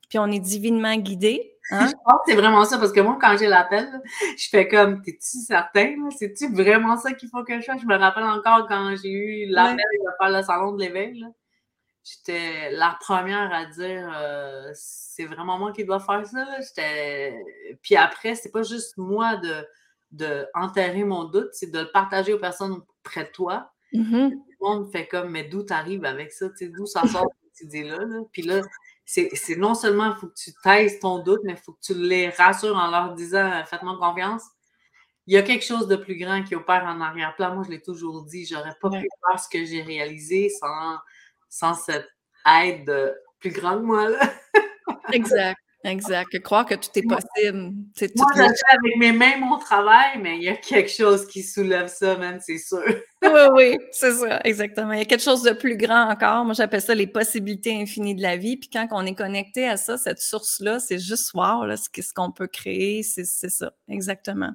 puis 0.10 0.20
on 0.20 0.28
est 0.28 0.42
divinement 0.42 0.98
guidé. 0.98 1.53
Hein? 1.74 1.88
Je 1.88 1.94
pense 2.06 2.20
que 2.26 2.32
c'est 2.32 2.36
vraiment 2.36 2.64
ça, 2.66 2.78
parce 2.78 2.92
que 2.92 3.00
moi, 3.00 3.18
quand 3.20 3.36
j'ai 3.38 3.48
l'appel, 3.48 3.90
je 4.38 4.48
fais 4.50 4.68
comme, 4.68 5.02
t'es-tu 5.02 5.40
certain? 5.40 5.96
C'est-tu 6.18 6.54
vraiment 6.54 6.98
ça 6.98 7.14
qu'il 7.14 7.30
faut 7.30 7.44
que 7.44 7.60
je 7.60 7.66
fasse? 7.66 7.82
Je 7.82 7.88
me 7.88 7.98
rappelle 7.98 8.26
encore 8.26 8.68
quand 8.68 8.96
j'ai 9.02 9.10
eu 9.10 9.46
l'appel 9.50 9.78
de 9.78 10.10
faire 10.20 10.38
le 10.38 10.44
salon 10.44 10.74
de 10.74 10.82
l'éveil. 10.82 11.26
J'étais 12.04 12.72
la 12.72 12.98
première 13.00 13.52
à 13.54 13.66
dire, 13.66 14.12
euh, 14.16 14.70
c'est 14.74 15.26
vraiment 15.26 15.58
moi 15.58 15.72
qui 15.72 15.86
dois 15.86 16.00
faire 16.00 16.26
ça. 16.26 16.46
Puis 17.82 17.96
après, 17.96 18.36
c'est 18.36 18.52
pas 18.52 18.64
juste 18.64 18.98
moi 18.98 19.38
de, 19.38 19.66
de 20.12 20.46
enterrer 20.54 21.06
mon 21.06 21.24
doute, 21.24 21.50
c'est 21.54 21.72
de 21.72 21.80
le 21.80 21.92
partager 21.92 22.34
aux 22.34 22.40
personnes 22.40 22.82
près 23.04 23.24
de 23.24 23.30
toi. 23.30 23.72
Mm-hmm. 23.94 24.32
Tout 24.32 24.46
le 24.60 24.68
monde 24.68 24.92
fait 24.92 25.08
comme, 25.08 25.30
mais 25.30 25.46
d'où 25.46 25.64
t'arrives 25.64 26.06
avec 26.06 26.32
ça? 26.32 26.48
D'où 26.62 26.86
ça 26.86 27.08
sort 27.08 27.26
cette 27.54 27.68
idée-là? 27.68 27.98
Là? 27.98 28.20
Puis 28.32 28.42
là, 28.44 28.62
c'est 29.06 29.58
non 29.58 29.76
seulement 29.76 30.14
il 30.14 30.16
faut 30.16 30.28
que 30.28 30.34
tu 30.36 30.52
taises 30.64 31.00
ton 31.00 31.20
doute, 31.20 31.42
mais 31.44 31.54
il 31.54 31.58
faut 31.58 31.74
que 31.74 31.82
tu 31.82 31.94
les 31.94 32.30
rassures 32.30 32.76
en 32.76 32.90
leur 32.90 33.14
disant 33.14 33.52
euh, 33.52 33.64
faites-moi 33.66 33.98
confiance. 34.00 34.44
Il 35.28 35.34
y 35.34 35.38
a 35.38 35.42
quelque 35.42 35.64
chose 35.64 35.88
de 35.88 35.96
plus 35.96 36.18
grand 36.18 36.44
qui 36.44 36.56
opère 36.56 36.84
en 36.84 37.00
arrière-plan. 37.00 37.54
Moi, 37.54 37.64
je 37.66 37.72
l'ai 37.72 37.82
toujours 37.82 38.24
dit, 38.26 38.46
j'aurais 38.46 38.76
pas 38.82 38.90
pu 38.90 39.08
faire 39.28 39.40
ce 39.40 39.48
que 39.48 39.64
j'ai 39.64 39.82
réalisé 39.82 40.50
sans, 40.50 40.98
sans 41.50 41.74
cette 41.74 42.10
aide 42.46 43.16
plus 43.40 43.52
grande, 43.52 43.84
moi. 43.84 44.10
Là. 44.10 44.34
exact. 45.14 45.60
Exact. 45.84 46.40
Croire 46.40 46.66
que 46.66 46.76
tout 46.76 46.90
est 46.96 47.02
possible. 47.02 47.74
Moi, 48.16 48.28
je 48.36 48.42
fais 48.42 48.78
avec 48.78 48.96
mes 48.98 49.12
mains 49.12 49.38
mon 49.40 49.58
travail, 49.58 50.18
mais 50.22 50.38
il 50.38 50.44
y 50.44 50.50
a 50.50 50.56
quelque 50.56 50.90
chose 50.90 51.28
qui 51.28 51.44
soulève 51.44 51.88
ça, 51.88 52.16
même, 52.16 52.40
c'est 52.42 52.58
sûr. 52.58 52.84
oui, 53.24 53.42
oui, 53.54 53.78
c'est 53.92 54.14
ça, 54.14 54.40
exactement. 54.46 54.94
Il 54.94 55.00
y 55.00 55.02
a 55.02 55.06
quelque 55.06 55.24
chose 55.24 55.44
de 55.44 55.52
plus 55.52 55.76
grand 55.76 56.10
encore. 56.10 56.46
Moi, 56.46 56.54
j'appelle 56.54 56.82
ça 56.82 56.96
les 56.96 57.08
possibilités 57.08 57.74
infinies 57.74 58.16
de 58.16 58.22
la 58.22 58.38
vie. 58.38 58.56
Puis 58.56 58.70
quand 58.70 58.88
on 58.92 59.06
est 59.06 59.16
connecté 59.16 59.68
à 59.68 59.76
ça, 59.76 59.98
cette 59.98 60.20
source-là, 60.20 60.80
c'est 60.80 61.00
juste 61.00 61.32
voir 61.34 61.68
là, 61.68 61.76
ce 61.76 62.14
qu'on 62.14 62.32
peut 62.32 62.48
créer. 62.48 63.04
C'est 63.04 63.26
ça, 63.26 63.74
exactement. 63.90 64.52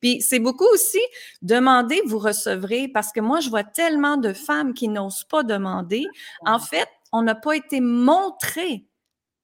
Puis 0.00 0.20
c'est 0.20 0.40
beaucoup 0.40 0.66
aussi 0.72 1.00
demander, 1.42 2.00
vous 2.06 2.18
recevrez, 2.18 2.88
parce 2.88 3.12
que 3.12 3.20
moi, 3.20 3.38
je 3.38 3.50
vois 3.50 3.64
tellement 3.64 4.16
de 4.16 4.32
femmes 4.32 4.74
qui 4.74 4.88
n'osent 4.88 5.24
pas 5.24 5.44
demander. 5.44 6.04
En 6.44 6.58
fait, 6.58 6.88
on 7.12 7.22
n'a 7.22 7.36
pas 7.36 7.54
été 7.54 7.80
montré 7.80 8.86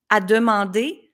à 0.09 0.21
demander 0.21 1.08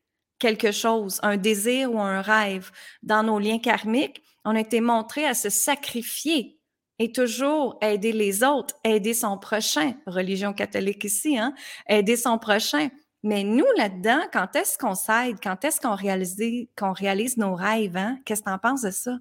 quelque 0.44 0.72
chose, 0.72 1.20
un 1.22 1.38
désir 1.38 1.90
ou 1.90 1.98
un 1.98 2.20
rêve. 2.20 2.70
Dans 3.02 3.22
nos 3.22 3.38
liens 3.38 3.58
karmiques, 3.58 4.22
on 4.44 4.54
a 4.54 4.60
été 4.60 4.82
montré 4.82 5.24
à 5.24 5.32
se 5.32 5.48
sacrifier 5.48 6.60
et 6.98 7.12
toujours 7.12 7.78
aider 7.80 8.12
les 8.12 8.44
autres, 8.44 8.74
aider 8.84 9.14
son 9.14 9.38
prochain. 9.38 9.94
Religion 10.06 10.52
catholique 10.52 11.04
ici, 11.04 11.38
hein? 11.38 11.54
Aider 11.88 12.18
son 12.18 12.36
prochain. 12.36 12.90
Mais 13.22 13.42
nous, 13.42 13.64
là-dedans, 13.78 14.20
quand 14.34 14.54
est-ce 14.54 14.76
qu'on 14.76 14.94
s'aide? 14.94 15.38
Quand 15.42 15.64
est-ce 15.64 15.80
qu'on 15.80 15.94
réalise, 15.94 16.36
qu'on 16.76 16.92
réalise 16.92 17.38
nos 17.38 17.54
rêves? 17.54 17.96
Hein? 17.96 18.18
Qu'est-ce 18.26 18.42
que 18.42 18.50
tu 18.50 18.52
en 18.52 18.58
penses 18.58 18.82
de 18.82 18.90
ça? 18.90 19.12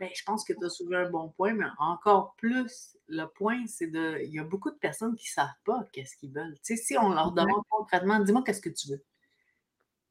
Bien, 0.00 0.08
je 0.12 0.24
pense 0.24 0.42
que 0.42 0.54
tu 0.54 0.64
as 0.64 0.70
soulevé 0.70 1.06
un 1.06 1.10
bon 1.10 1.28
point, 1.36 1.54
mais 1.54 1.66
encore 1.78 2.34
plus, 2.36 2.96
le 3.06 3.26
point, 3.26 3.62
c'est 3.68 3.86
de. 3.86 4.18
Il 4.24 4.34
y 4.34 4.40
a 4.40 4.44
beaucoup 4.44 4.72
de 4.72 4.78
personnes 4.78 5.14
qui 5.14 5.28
ne 5.28 5.34
savent 5.34 5.60
pas 5.64 5.84
qu'est-ce 5.92 6.16
qu'ils 6.16 6.32
veulent. 6.32 6.58
Tu 6.64 6.76
sais, 6.76 6.82
si 6.82 6.98
on 6.98 7.10
leur 7.10 7.30
demande 7.30 7.62
concrètement, 7.70 8.18
dis-moi 8.18 8.42
qu'est-ce 8.44 8.60
que 8.60 8.70
tu 8.70 8.88
veux 8.88 9.04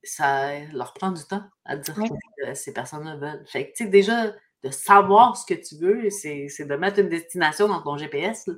ça 0.03 0.59
leur 0.73 0.93
prend 0.93 1.11
du 1.11 1.23
temps 1.23 1.43
à 1.65 1.77
dire 1.77 1.95
que 1.95 2.53
ces 2.53 2.73
personnes-là 2.73 3.15
veulent. 3.15 3.43
Fait 3.47 3.67
que, 3.67 3.77
tu 3.77 3.85
sais, 3.85 3.89
déjà, 3.89 4.33
de 4.63 4.69
savoir 4.69 5.37
ce 5.37 5.45
que 5.45 5.59
tu 5.59 5.75
veux, 5.75 6.09
c'est 6.09 6.47
de 6.65 6.75
mettre 6.75 6.99
une 6.99 7.09
destination 7.09 7.67
dans 7.67 7.81
ton 7.81 7.97
GPS. 7.97 8.49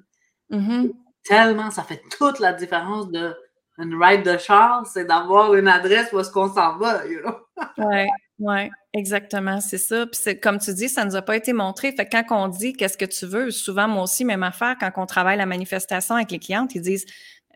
Mm-hmm. 0.51 0.91
Tellement, 1.23 1.71
ça 1.71 1.83
fait 1.83 2.01
toute 2.17 2.39
la 2.39 2.53
différence 2.53 3.09
de 3.11 3.35
une 3.77 4.01
ride 4.01 4.23
de 4.23 4.37
char, 4.37 4.85
c'est 4.87 5.05
d'avoir 5.05 5.53
une 5.53 5.67
adresse 5.67 6.11
où 6.13 6.19
est-ce 6.19 6.31
qu'on 6.31 6.47
s'en 6.47 6.77
va, 6.77 7.05
you 7.07 7.19
know? 7.19 7.35
Oui, 7.77 8.05
ouais, 8.39 8.69
exactement, 8.93 9.59
c'est 9.59 9.77
ça. 9.77 10.05
Puis 10.07 10.39
comme 10.39 10.59
tu 10.59 10.73
dis, 10.73 10.87
ça 10.87 11.03
ne 11.03 11.09
nous 11.09 11.15
a 11.15 11.21
pas 11.21 11.35
été 11.35 11.51
montré. 11.51 11.91
Fait 11.91 12.07
que 12.07 12.15
quand 12.15 12.45
on 12.45 12.47
dit 12.47 12.73
qu'est-ce 12.73 12.97
que 12.97 13.05
tu 13.05 13.25
veux, 13.25 13.51
souvent, 13.51 13.87
moi 13.87 14.03
aussi, 14.03 14.23
même 14.23 14.43
affaire, 14.43 14.77
quand 14.79 14.91
on 14.95 15.05
travaille 15.05 15.37
la 15.37 15.45
manifestation 15.45 16.15
avec 16.15 16.31
les 16.31 16.39
clientes, 16.39 16.73
ils 16.75 16.81
disent 16.81 17.05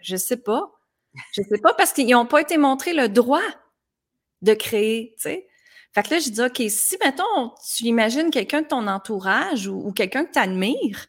Je 0.02 0.18
sais 0.18 0.38
pas. 0.38 0.72
Je 1.34 1.42
sais 1.42 1.58
pas 1.58 1.74
parce 1.74 1.94
qu'ils 1.94 2.10
n'ont 2.10 2.26
pas 2.26 2.42
été 2.42 2.58
montrés 2.58 2.94
le 2.94 3.08
droit 3.08 3.42
de 4.42 4.54
créer, 4.54 5.14
tu 5.18 5.24
sais. 5.24 5.48
Fait 5.94 6.04
que 6.04 6.14
là, 6.14 6.20
je 6.20 6.30
dis, 6.30 6.42
OK, 6.42 6.62
si, 6.70 6.98
mettons, 7.04 7.54
tu 7.76 7.86
imagines 7.86 8.30
quelqu'un 8.30 8.62
de 8.62 8.68
ton 8.68 8.88
entourage 8.88 9.68
ou, 9.68 9.92
quelqu'un 9.92 10.26
que 10.26 10.32
tu 10.32 10.40
admires, 10.40 11.08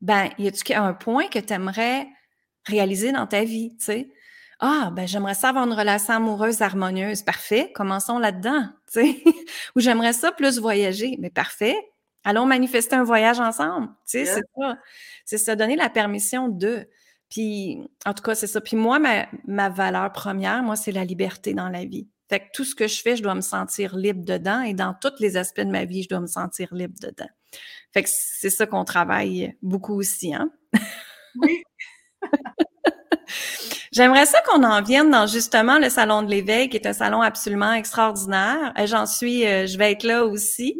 ben, 0.00 0.30
y 0.38 0.48
a-tu 0.48 0.72
un 0.72 0.94
point 0.94 1.28
que 1.28 1.38
tu 1.38 1.52
aimerais 1.52 2.08
réaliser 2.64 3.12
dans 3.12 3.26
ta 3.26 3.44
vie, 3.44 3.76
tu 3.78 3.84
sais? 3.84 4.10
Ah, 4.58 4.90
ben 4.94 5.06
j'aimerais 5.06 5.34
ça 5.34 5.50
avoir 5.50 5.66
une 5.66 5.74
relation 5.74 6.14
amoureuse 6.14 6.62
harmonieuse. 6.62 7.22
Parfait, 7.22 7.72
commençons 7.74 8.18
là-dedans. 8.18 8.70
Ou 8.96 9.80
j'aimerais 9.80 10.14
ça 10.14 10.32
plus 10.32 10.58
voyager. 10.58 11.16
Mais 11.18 11.28
parfait, 11.28 11.76
allons 12.24 12.46
manifester 12.46 12.96
un 12.96 13.04
voyage 13.04 13.38
ensemble. 13.38 13.88
C'est 14.04 14.24
ça. 14.24 14.40
C'est 15.26 15.38
se 15.38 15.50
donner 15.52 15.76
la 15.76 15.90
permission 15.90 16.48
de. 16.48 16.88
Puis, 17.28 17.78
en 18.06 18.14
tout 18.14 18.22
cas, 18.22 18.34
c'est 18.34 18.46
ça. 18.46 18.60
Puis 18.60 18.76
moi, 18.76 18.98
ma, 18.98 19.26
ma 19.46 19.68
valeur 19.68 20.10
première, 20.12 20.62
moi, 20.62 20.76
c'est 20.76 20.92
la 20.92 21.04
liberté 21.04 21.52
dans 21.52 21.68
la 21.68 21.84
vie. 21.84 22.08
Fait 22.28 22.40
que 22.40 22.44
tout 22.52 22.64
ce 22.64 22.74
que 22.74 22.88
je 22.88 23.00
fais, 23.00 23.16
je 23.16 23.22
dois 23.22 23.34
me 23.34 23.40
sentir 23.40 23.96
libre 23.96 24.24
dedans 24.24 24.62
et 24.62 24.74
dans 24.74 24.94
tous 25.00 25.20
les 25.20 25.36
aspects 25.36 25.60
de 25.60 25.70
ma 25.70 25.84
vie, 25.84 26.02
je 26.02 26.08
dois 26.08 26.20
me 26.20 26.26
sentir 26.26 26.74
libre 26.74 26.94
dedans. 27.00 27.28
Fait 27.92 28.02
que 28.02 28.08
c'est 28.12 28.50
ça 28.50 28.66
qu'on 28.66 28.84
travaille 28.84 29.56
beaucoup 29.62 29.94
aussi, 29.94 30.34
hein? 30.34 30.50
Oui. 31.36 31.62
J'aimerais 33.92 34.26
ça 34.26 34.42
qu'on 34.42 34.62
en 34.62 34.82
vienne 34.82 35.10
dans 35.10 35.26
justement 35.26 35.78
le 35.78 35.88
salon 35.88 36.22
de 36.22 36.30
l'éveil, 36.30 36.68
qui 36.68 36.76
est 36.76 36.86
un 36.86 36.92
salon 36.92 37.22
absolument 37.22 37.72
extraordinaire. 37.72 38.72
Euh, 38.78 38.86
j'en 38.86 39.06
suis, 39.06 39.46
euh, 39.46 39.66
je 39.66 39.78
vais 39.78 39.92
être 39.92 40.02
là 40.02 40.26
aussi. 40.26 40.76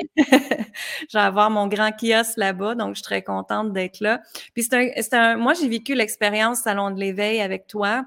je 0.16 1.18
vais 1.18 1.24
avoir 1.24 1.50
mon 1.50 1.66
grand 1.66 1.90
kiosque 1.90 2.36
là-bas, 2.36 2.74
donc 2.76 2.90
je 2.90 3.00
suis 3.00 3.02
très 3.02 3.22
contente 3.22 3.72
d'être 3.72 4.00
là. 4.00 4.20
Puis 4.54 4.64
c'est 4.64 4.74
un, 4.74 5.18
un, 5.18 5.36
moi 5.36 5.54
j'ai 5.54 5.68
vécu 5.68 5.94
l'expérience 5.94 6.60
salon 6.60 6.90
de 6.90 7.00
l'éveil 7.00 7.40
avec 7.40 7.66
toi. 7.66 8.04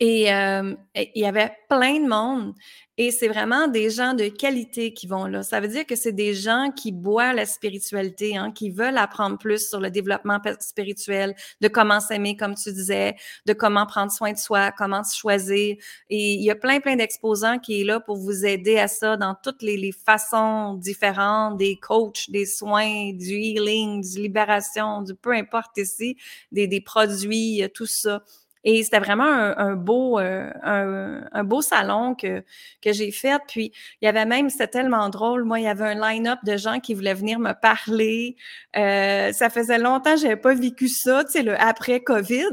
Et 0.00 0.32
euh, 0.32 0.74
il 0.94 1.22
y 1.22 1.26
avait 1.26 1.52
plein 1.68 2.00
de 2.00 2.08
monde. 2.08 2.54
Et 3.00 3.12
c'est 3.12 3.28
vraiment 3.28 3.68
des 3.68 3.90
gens 3.90 4.14
de 4.14 4.26
qualité 4.26 4.92
qui 4.92 5.06
vont 5.06 5.26
là. 5.26 5.44
Ça 5.44 5.60
veut 5.60 5.68
dire 5.68 5.86
que 5.86 5.94
c'est 5.94 6.12
des 6.12 6.34
gens 6.34 6.72
qui 6.74 6.90
boivent 6.90 7.36
la 7.36 7.46
spiritualité, 7.46 8.36
hein, 8.36 8.50
qui 8.50 8.70
veulent 8.70 8.98
apprendre 8.98 9.38
plus 9.38 9.68
sur 9.68 9.78
le 9.80 9.88
développement 9.90 10.40
spirituel, 10.58 11.34
de 11.60 11.68
comment 11.68 12.00
s'aimer, 12.00 12.36
comme 12.36 12.56
tu 12.56 12.72
disais, 12.72 13.14
de 13.46 13.52
comment 13.52 13.86
prendre 13.86 14.10
soin 14.10 14.32
de 14.32 14.38
soi, 14.38 14.72
comment 14.72 15.04
se 15.04 15.16
choisir. 15.16 15.76
Et 16.10 16.34
il 16.34 16.42
y 16.42 16.50
a 16.50 16.56
plein, 16.56 16.80
plein 16.80 16.96
d'exposants 16.96 17.60
qui 17.60 17.80
est 17.80 17.84
là 17.84 18.00
pour 18.00 18.16
vous 18.16 18.44
aider 18.44 18.78
à 18.78 18.88
ça 18.88 19.16
dans 19.16 19.36
toutes 19.40 19.62
les, 19.62 19.76
les 19.76 19.92
façons 19.92 20.74
différentes, 20.74 21.56
des 21.56 21.76
coachs, 21.76 22.30
des 22.30 22.46
soins, 22.46 23.12
du 23.12 23.34
healing, 23.34 24.02
du 24.02 24.22
libération, 24.22 25.02
du 25.02 25.14
peu 25.14 25.32
importe 25.32 25.78
ici, 25.78 26.16
des, 26.50 26.66
des 26.66 26.80
produits, 26.80 27.62
tout 27.74 27.86
ça. 27.86 28.22
Et 28.70 28.84
c'était 28.84 28.98
vraiment 28.98 29.24
un, 29.24 29.76
beau, 29.76 30.18
euh, 30.18 30.50
un, 30.62 31.42
beau 31.44 31.62
salon 31.62 32.14
que, 32.14 32.44
que 32.82 32.92
j'ai 32.92 33.10
fait. 33.10 33.40
Puis 33.48 33.72
il 34.02 34.04
y 34.04 34.08
avait 34.08 34.26
même, 34.26 34.50
c'était 34.50 34.68
tellement 34.68 35.08
drôle. 35.08 35.44
Moi, 35.44 35.60
il 35.60 35.62
y 35.62 35.68
avait 35.68 35.86
un 35.86 35.94
line-up 35.94 36.38
de 36.44 36.54
gens 36.58 36.78
qui 36.78 36.92
voulaient 36.92 37.14
venir 37.14 37.38
me 37.38 37.54
parler. 37.58 38.36
Euh, 38.76 39.32
ça 39.32 39.48
faisait 39.48 39.78
longtemps 39.78 40.16
que 40.16 40.20
je 40.20 40.24
n'avais 40.24 40.36
pas 40.36 40.52
vécu 40.52 40.88
ça, 40.88 41.24
tu 41.24 41.30
sais, 41.30 41.42
le 41.42 41.58
après 41.58 42.00
COVID. 42.00 42.50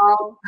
Oh, 0.00 0.38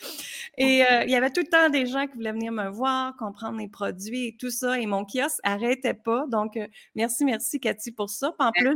Et 0.60 0.84
euh, 0.84 1.04
il 1.04 1.10
y 1.10 1.14
avait 1.14 1.30
tout 1.30 1.40
le 1.40 1.46
temps 1.46 1.70
des 1.70 1.86
gens 1.86 2.06
qui 2.08 2.14
voulaient 2.14 2.32
venir 2.32 2.50
me 2.50 2.68
voir, 2.68 3.16
comprendre 3.16 3.58
les 3.58 3.68
produits 3.68 4.26
et 4.26 4.36
tout 4.36 4.50
ça. 4.50 4.80
Et 4.80 4.86
mon 4.86 5.04
kiosque 5.04 5.38
n'arrêtait 5.44 5.94
pas. 5.94 6.26
Donc, 6.26 6.56
euh, 6.56 6.66
merci, 6.96 7.24
merci, 7.24 7.60
Cathy, 7.60 7.92
pour 7.92 8.10
ça. 8.10 8.34
en 8.40 8.50
plus, 8.50 8.74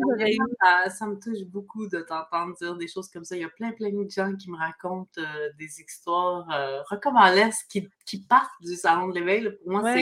ça, 0.97 1.07
me 1.07 1.19
touche 1.19 1.45
beaucoup 1.47 1.89
de 1.89 2.01
t'entendre 2.01 2.55
dire 2.57 2.77
des 2.77 2.87
choses 2.87 3.09
comme 3.09 3.25
ça. 3.25 3.35
Il 3.37 3.43
y 3.43 3.45
a 3.45 3.49
plein, 3.49 3.73
plein 3.73 3.91
de 3.91 4.09
gens 4.09 4.35
qui 4.37 4.49
me 4.49 4.57
racontent 4.57 5.11
euh, 5.19 5.51
des 5.59 5.81
histoires 5.81 6.47
recommandesses 6.89 7.65
qui, 7.65 7.89
qui 8.07 8.23
partent 8.23 8.51
du 8.61 8.77
salon 8.77 9.09
de 9.09 9.15
l'éveil. 9.19 9.51
Pour 9.65 9.73
moi, 9.73 9.95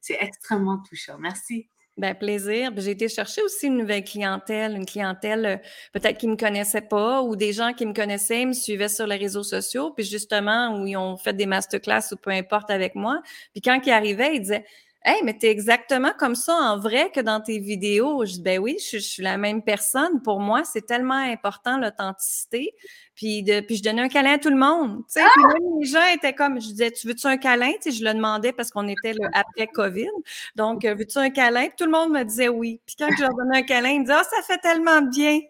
c'est 0.00 0.16
extrêmement 0.20 0.78
touchant. 0.78 1.18
Merci. 1.18 1.68
Ben, 1.98 2.14
plaisir. 2.14 2.70
J'ai 2.76 2.92
été 2.92 3.08
chercher 3.08 3.42
aussi 3.42 3.66
une 3.66 3.76
nouvelle 3.76 4.04
clientèle, 4.04 4.76
une 4.76 4.86
clientèle 4.86 5.46
euh, 5.46 5.56
peut-être 5.92 6.16
qui 6.16 6.28
me 6.28 6.36
connaissait 6.36 6.80
pas 6.80 7.22
ou 7.22 7.34
des 7.34 7.52
gens 7.52 7.72
qui 7.72 7.84
me 7.86 7.92
connaissaient, 7.92 8.46
me 8.46 8.52
suivaient 8.52 8.88
sur 8.88 9.08
les 9.08 9.16
réseaux 9.16 9.42
sociaux, 9.42 9.90
puis 9.90 10.04
justement, 10.04 10.78
où 10.78 10.86
ils 10.86 10.96
ont 10.96 11.16
fait 11.16 11.32
des 11.32 11.46
masterclass 11.46 12.12
ou 12.12 12.16
peu 12.16 12.30
importe 12.30 12.70
avec 12.70 12.94
moi. 12.94 13.20
Puis 13.52 13.62
quand 13.62 13.80
ils 13.84 13.90
arrivaient, 13.90 14.36
ils 14.36 14.40
disaient 14.40 14.64
Hey, 15.04 15.22
mais 15.22 15.38
t'es 15.38 15.48
exactement 15.48 16.12
comme 16.18 16.34
ça 16.34 16.54
en 16.54 16.78
vrai 16.78 17.10
que 17.14 17.20
dans 17.20 17.40
tes 17.40 17.60
vidéos. 17.60 18.24
Je 18.26 18.32
dis, 18.32 18.42
ben 18.42 18.58
oui, 18.58 18.78
je, 18.92 18.98
suis 18.98 19.22
la 19.22 19.38
même 19.38 19.62
personne. 19.62 20.20
Pour 20.22 20.40
moi, 20.40 20.64
c'est 20.64 20.86
tellement 20.86 21.14
important 21.14 21.78
l'authenticité. 21.78 22.74
Puis, 23.14 23.44
puis 23.66 23.76
je 23.76 23.82
donnais 23.82 24.02
un 24.02 24.08
câlin 24.08 24.34
à 24.34 24.38
tout 24.38 24.50
le 24.50 24.56
monde. 24.56 25.02
Puis 25.14 25.22
même 25.24 25.80
les 25.80 25.86
gens 25.86 26.04
étaient 26.12 26.34
comme, 26.34 26.60
je 26.60 26.66
disais, 26.66 26.90
tu 26.90 27.06
veux-tu 27.06 27.26
un 27.28 27.36
câlin? 27.36 27.70
Tu 27.80 27.90
sais, 27.90 27.98
je 27.98 28.04
le 28.04 28.12
demandais 28.12 28.52
parce 28.52 28.70
qu'on 28.70 28.88
était 28.88 29.12
là, 29.12 29.28
après 29.34 29.68
COVID. 29.68 30.10
Donc, 30.56 30.84
euh, 30.84 30.94
veux-tu 30.94 31.18
un 31.18 31.30
câlin? 31.30 31.68
Tout 31.76 31.84
le 31.84 31.92
monde 31.92 32.10
me 32.10 32.24
disait 32.24 32.48
oui. 32.48 32.80
Puis 32.84 32.96
quand 32.98 33.08
je 33.16 33.22
leur 33.22 33.34
donnais 33.34 33.58
un 33.58 33.62
câlin, 33.62 33.90
ils 33.90 34.00
me 34.00 34.04
disaient, 34.04 34.18
oh, 34.20 34.36
ça 34.36 34.42
fait 34.42 34.58
tellement 34.58 35.00
bien. 35.02 35.40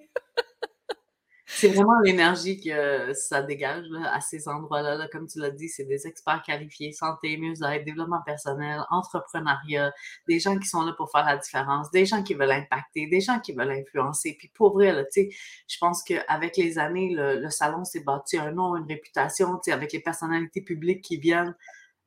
C'est 1.60 1.70
vraiment 1.70 1.98
l'énergie 2.04 2.60
que 2.60 3.12
ça 3.14 3.42
dégage 3.42 3.84
à 4.12 4.20
ces 4.20 4.46
endroits-là. 4.46 5.08
Comme 5.10 5.26
tu 5.26 5.40
l'as 5.40 5.50
dit, 5.50 5.68
c'est 5.68 5.86
des 5.86 6.06
experts 6.06 6.40
qualifiés, 6.46 6.92
santé, 6.92 7.36
mieux-être, 7.36 7.84
développement 7.84 8.22
personnel, 8.24 8.82
entrepreneuriat, 8.90 9.92
des 10.28 10.38
gens 10.38 10.56
qui 10.56 10.68
sont 10.68 10.84
là 10.84 10.92
pour 10.92 11.10
faire 11.10 11.24
la 11.24 11.36
différence, 11.36 11.90
des 11.90 12.06
gens 12.06 12.22
qui 12.22 12.34
veulent 12.34 12.52
impacter, 12.52 13.08
des 13.08 13.20
gens 13.20 13.40
qui 13.40 13.54
veulent 13.54 13.72
influencer. 13.72 14.36
Puis 14.38 14.52
pour 14.54 14.72
vrai, 14.72 14.92
là, 14.92 15.02
je 15.16 15.78
pense 15.80 16.04
qu'avec 16.04 16.56
les 16.56 16.78
années, 16.78 17.12
le, 17.12 17.50
salon 17.50 17.84
s'est 17.84 18.04
bâti 18.04 18.38
un 18.38 18.52
nom, 18.52 18.76
une 18.76 18.86
réputation, 18.86 19.58
avec 19.66 19.92
les 19.92 20.00
personnalités 20.00 20.62
publiques 20.62 21.02
qui 21.02 21.16
viennent. 21.16 21.56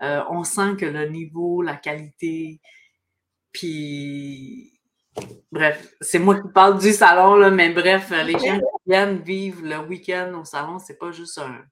Euh, 0.02 0.24
on 0.30 0.46
sent 0.46 0.78
que 0.80 0.86
le 0.86 1.10
niveau, 1.10 1.62
la 1.62 1.76
qualité, 1.76 2.62
puis 3.52 4.81
Bref, 5.52 5.94
c'est 6.00 6.20
moi 6.20 6.42
qui 6.42 6.48
parle 6.54 6.80
du 6.80 6.94
salon, 6.94 7.36
là, 7.36 7.50
mais 7.50 7.70
bref, 7.70 8.10
les 8.12 8.34
gens 8.34 8.58
qui 8.58 8.88
viennent 8.88 9.20
vivre 9.20 9.62
le 9.64 9.80
week-end 9.80 10.34
au 10.40 10.46
salon, 10.46 10.80
c'est 10.80 10.98
pas 10.98 11.12
juste 11.12 11.38
un. 11.38 11.64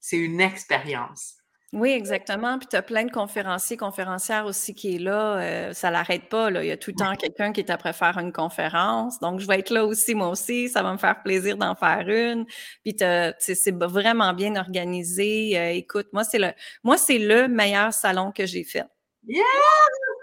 C'est 0.00 0.16
une 0.16 0.40
expérience. 0.40 1.36
Oui, 1.72 1.90
exactement. 1.90 2.58
Puis 2.58 2.66
tu 2.68 2.74
as 2.74 2.82
plein 2.82 3.04
de 3.04 3.12
conférenciers, 3.12 3.76
conférencières 3.76 4.44
aussi 4.44 4.74
qui 4.74 4.96
est 4.96 4.98
là. 4.98 5.36
Euh, 5.38 5.72
ça 5.72 5.92
l'arrête 5.92 6.28
pas. 6.28 6.50
Là. 6.50 6.64
Il 6.64 6.66
y 6.66 6.72
a 6.72 6.76
tout 6.76 6.90
le 6.90 6.96
temps 6.96 7.14
quelqu'un 7.14 7.52
qui 7.52 7.60
est 7.60 7.70
après 7.70 7.92
faire 7.92 8.18
une 8.18 8.32
conférence. 8.32 9.20
Donc, 9.20 9.38
je 9.38 9.46
vais 9.46 9.60
être 9.60 9.70
là 9.70 9.84
aussi, 9.84 10.16
moi 10.16 10.30
aussi. 10.30 10.68
Ça 10.68 10.82
va 10.82 10.92
me 10.92 10.98
faire 10.98 11.22
plaisir 11.22 11.56
d'en 11.56 11.76
faire 11.76 12.08
une. 12.08 12.44
Puis 12.82 12.96
c'est 13.38 13.74
vraiment 13.76 14.32
bien 14.32 14.56
organisé. 14.56 15.56
Euh, 15.56 15.70
écoute, 15.70 16.08
moi, 16.12 16.24
c'est 16.24 16.40
le 16.40 16.50
moi, 16.82 16.96
c'est 16.96 17.18
le 17.18 17.46
meilleur 17.46 17.92
salon 17.92 18.32
que 18.32 18.46
j'ai 18.46 18.64
fait. 18.64 18.86
Yeah! 19.28 19.44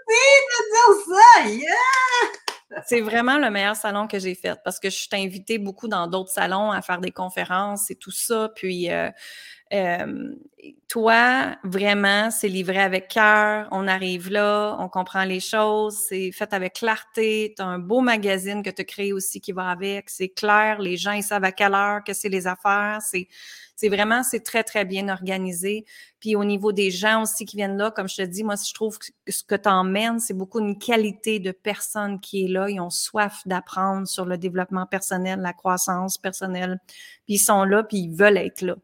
Merci 0.06 0.30
de 0.48 0.74
dire 0.74 1.16
ça! 1.16 1.48
Yeah! 1.48 2.47
C'est 2.88 3.02
vraiment 3.02 3.36
le 3.38 3.50
meilleur 3.50 3.76
salon 3.76 4.06
que 4.08 4.18
j'ai 4.18 4.34
fait 4.34 4.58
parce 4.64 4.80
que 4.80 4.88
je 4.88 4.96
suis 4.96 5.08
invitée 5.12 5.58
beaucoup 5.58 5.88
dans 5.88 6.06
d'autres 6.06 6.30
salons 6.30 6.70
à 6.72 6.80
faire 6.80 7.02
des 7.02 7.10
conférences 7.10 7.90
et 7.90 7.96
tout 7.96 8.10
ça. 8.10 8.50
Puis, 8.54 8.90
euh, 8.90 9.10
euh, 9.72 10.34
toi, 10.88 11.56
vraiment, 11.64 12.30
c'est 12.30 12.48
livré 12.48 12.78
avec 12.78 13.08
cœur. 13.08 13.68
On 13.70 13.86
arrive 13.86 14.30
là, 14.30 14.76
on 14.78 14.88
comprend 14.88 15.24
les 15.24 15.40
choses. 15.40 15.96
C'est 16.08 16.32
fait 16.32 16.52
avec 16.52 16.74
clarté. 16.74 17.54
Tu 17.56 17.62
as 17.62 17.66
un 17.66 17.78
beau 17.78 18.00
magazine 18.00 18.62
que 18.62 18.70
tu 18.70 18.84
créé 18.84 19.12
aussi 19.12 19.40
qui 19.40 19.52
va 19.52 19.68
avec. 19.68 20.10
C'est 20.10 20.28
clair. 20.28 20.80
Les 20.80 20.96
gens, 20.96 21.12
ils 21.12 21.22
savent 21.22 21.44
à 21.44 21.52
quelle 21.52 21.74
heure 21.74 22.02
que 22.04 22.12
c'est 22.14 22.28
les 22.28 22.46
affaires. 22.46 22.98
C'est 23.02 23.28
c'est 23.78 23.88
vraiment, 23.90 24.24
c'est 24.24 24.40
très, 24.40 24.64
très 24.64 24.84
bien 24.84 25.08
organisé. 25.08 25.84
Puis 26.18 26.34
au 26.34 26.42
niveau 26.42 26.72
des 26.72 26.90
gens 26.90 27.22
aussi 27.22 27.44
qui 27.44 27.56
viennent 27.56 27.76
là, 27.76 27.92
comme 27.92 28.08
je 28.08 28.16
te 28.16 28.22
dis, 28.22 28.42
moi, 28.42 28.56
je 28.56 28.74
trouve 28.74 28.98
que 28.98 29.06
ce 29.28 29.44
que 29.44 29.54
tu 29.54 29.68
emmènes, 29.68 30.18
c'est 30.18 30.34
beaucoup 30.34 30.58
une 30.58 30.78
qualité 30.78 31.38
de 31.38 31.52
personne 31.52 32.18
qui 32.18 32.44
est 32.44 32.48
là. 32.48 32.68
Ils 32.68 32.80
ont 32.80 32.90
soif 32.90 33.40
d'apprendre 33.46 34.08
sur 34.08 34.24
le 34.24 34.36
développement 34.36 34.84
personnel, 34.86 35.38
la 35.38 35.52
croissance 35.52 36.18
personnelle. 36.18 36.80
Puis 37.24 37.34
ils 37.34 37.38
sont 37.38 37.62
là, 37.62 37.84
puis 37.84 37.98
ils 37.98 38.10
veulent 38.12 38.38
être 38.38 38.62
là. 38.62 38.74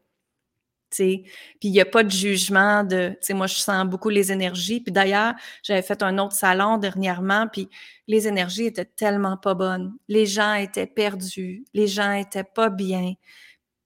Puis 0.89 1.25
il 1.61 1.71
n'y 1.71 1.81
a 1.81 1.85
pas 1.85 2.03
de 2.03 2.11
jugement 2.11 2.83
de, 2.83 3.17
tu 3.21 3.33
moi 3.33 3.47
je 3.47 3.55
sens 3.55 3.85
beaucoup 3.85 4.09
les 4.09 4.31
énergies. 4.31 4.81
Puis 4.81 4.91
d'ailleurs, 4.91 5.33
j'avais 5.63 5.81
fait 5.81 6.01
un 6.03 6.17
autre 6.17 6.35
salon 6.35 6.77
dernièrement, 6.77 7.47
puis 7.51 7.69
les 8.07 8.27
énergies 8.27 8.65
étaient 8.65 8.85
tellement 8.85 9.37
pas 9.37 9.53
bonnes. 9.53 9.93
Les 10.07 10.25
gens 10.25 10.53
étaient 10.55 10.87
perdus, 10.87 11.65
les 11.73 11.87
gens 11.87 12.11
étaient 12.13 12.43
pas 12.43 12.69
bien. 12.69 13.13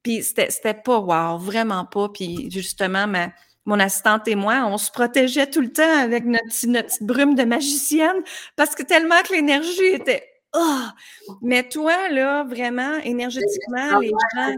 Puis 0.04 0.24
c'était 0.24 0.74
pas 0.74 1.00
wow, 1.00 1.38
vraiment 1.38 1.86
pas. 1.86 2.10
Puis 2.10 2.50
justement, 2.52 3.08
ma, 3.08 3.32
mon 3.66 3.80
assistante 3.80 4.28
et 4.28 4.36
moi, 4.36 4.66
on 4.66 4.78
se 4.78 4.92
protégeait 4.92 5.50
tout 5.50 5.62
le 5.62 5.72
temps 5.72 6.00
avec 6.00 6.26
notre, 6.26 6.46
petite 6.46 7.04
brume 7.04 7.36
de 7.36 7.44
magicienne 7.44 8.24
parce 8.56 8.76
que 8.76 8.84
tellement 8.84 9.22
que 9.28 9.34
l'énergie 9.34 9.94
était 9.94 10.24
oh! 10.56 10.86
Mais 11.42 11.68
toi, 11.68 12.10
là, 12.10 12.44
vraiment, 12.44 12.98
énergétiquement, 13.04 14.00
les 14.00 14.12
gens. 14.36 14.56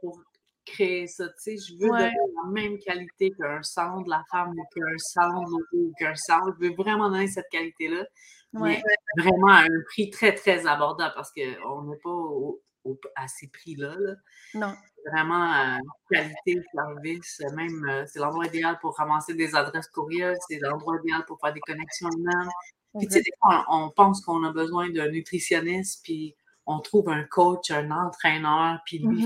pour 0.00 0.20
créer 0.72 1.06
ça. 1.06 1.28
Tu 1.28 1.34
sais, 1.36 1.56
je 1.56 1.74
veux 1.74 1.88
donner 1.88 2.10
la 2.44 2.50
même 2.50 2.78
qualité 2.78 3.30
qu'un 3.30 3.60
de 3.60 4.10
la 4.10 4.24
femme 4.30 4.50
ou 4.50 4.64
qu'un 4.74 4.98
sang 4.98 5.44
ou 5.72 5.92
qu'un 5.98 6.14
sang. 6.14 6.40
Je 6.58 6.66
veux 6.66 6.74
vraiment 6.74 7.10
donner 7.10 7.28
cette 7.28 7.48
qualité-là. 7.50 8.04
Mais 8.52 8.82
vraiment 9.16 9.48
à 9.48 9.62
un 9.62 9.82
prix 9.86 10.10
très, 10.10 10.34
très 10.34 10.66
abordable 10.66 11.12
parce 11.14 11.30
qu'on 11.32 11.82
n'est 11.84 11.98
pas 12.02 12.10
au, 12.10 12.60
à 13.16 13.28
ces 13.28 13.48
prix-là. 13.48 13.96
Non. 14.54 14.74
Vraiment, 15.06 15.52
euh, 15.52 15.78
qualité, 16.10 16.60
service, 16.74 17.42
même, 17.54 17.88
euh, 17.88 18.04
c'est 18.06 18.18
l'endroit 18.18 18.46
idéal 18.46 18.78
pour 18.80 18.96
ramasser 18.96 19.34
des 19.34 19.54
adresses 19.54 19.88
courriels, 19.88 20.36
c'est 20.48 20.58
l'endroit 20.60 20.96
idéal 21.02 21.24
pour 21.26 21.38
faire 21.40 21.54
des 21.54 21.60
connexions 21.60 22.10
humaines. 22.10 22.50
Puis, 22.98 23.06
tu 23.06 23.14
sais, 23.14 23.22
on, 23.68 23.90
pense 23.90 24.20
qu'on 24.20 24.42
a 24.44 24.52
besoin 24.52 24.90
d'un 24.90 25.08
nutritionniste, 25.08 26.02
puis 26.02 26.34
on 26.66 26.80
trouve 26.80 27.08
un 27.08 27.24
coach, 27.24 27.70
un 27.70 27.90
entraîneur, 27.90 28.80
puis 28.84 28.98
lui. 28.98 29.24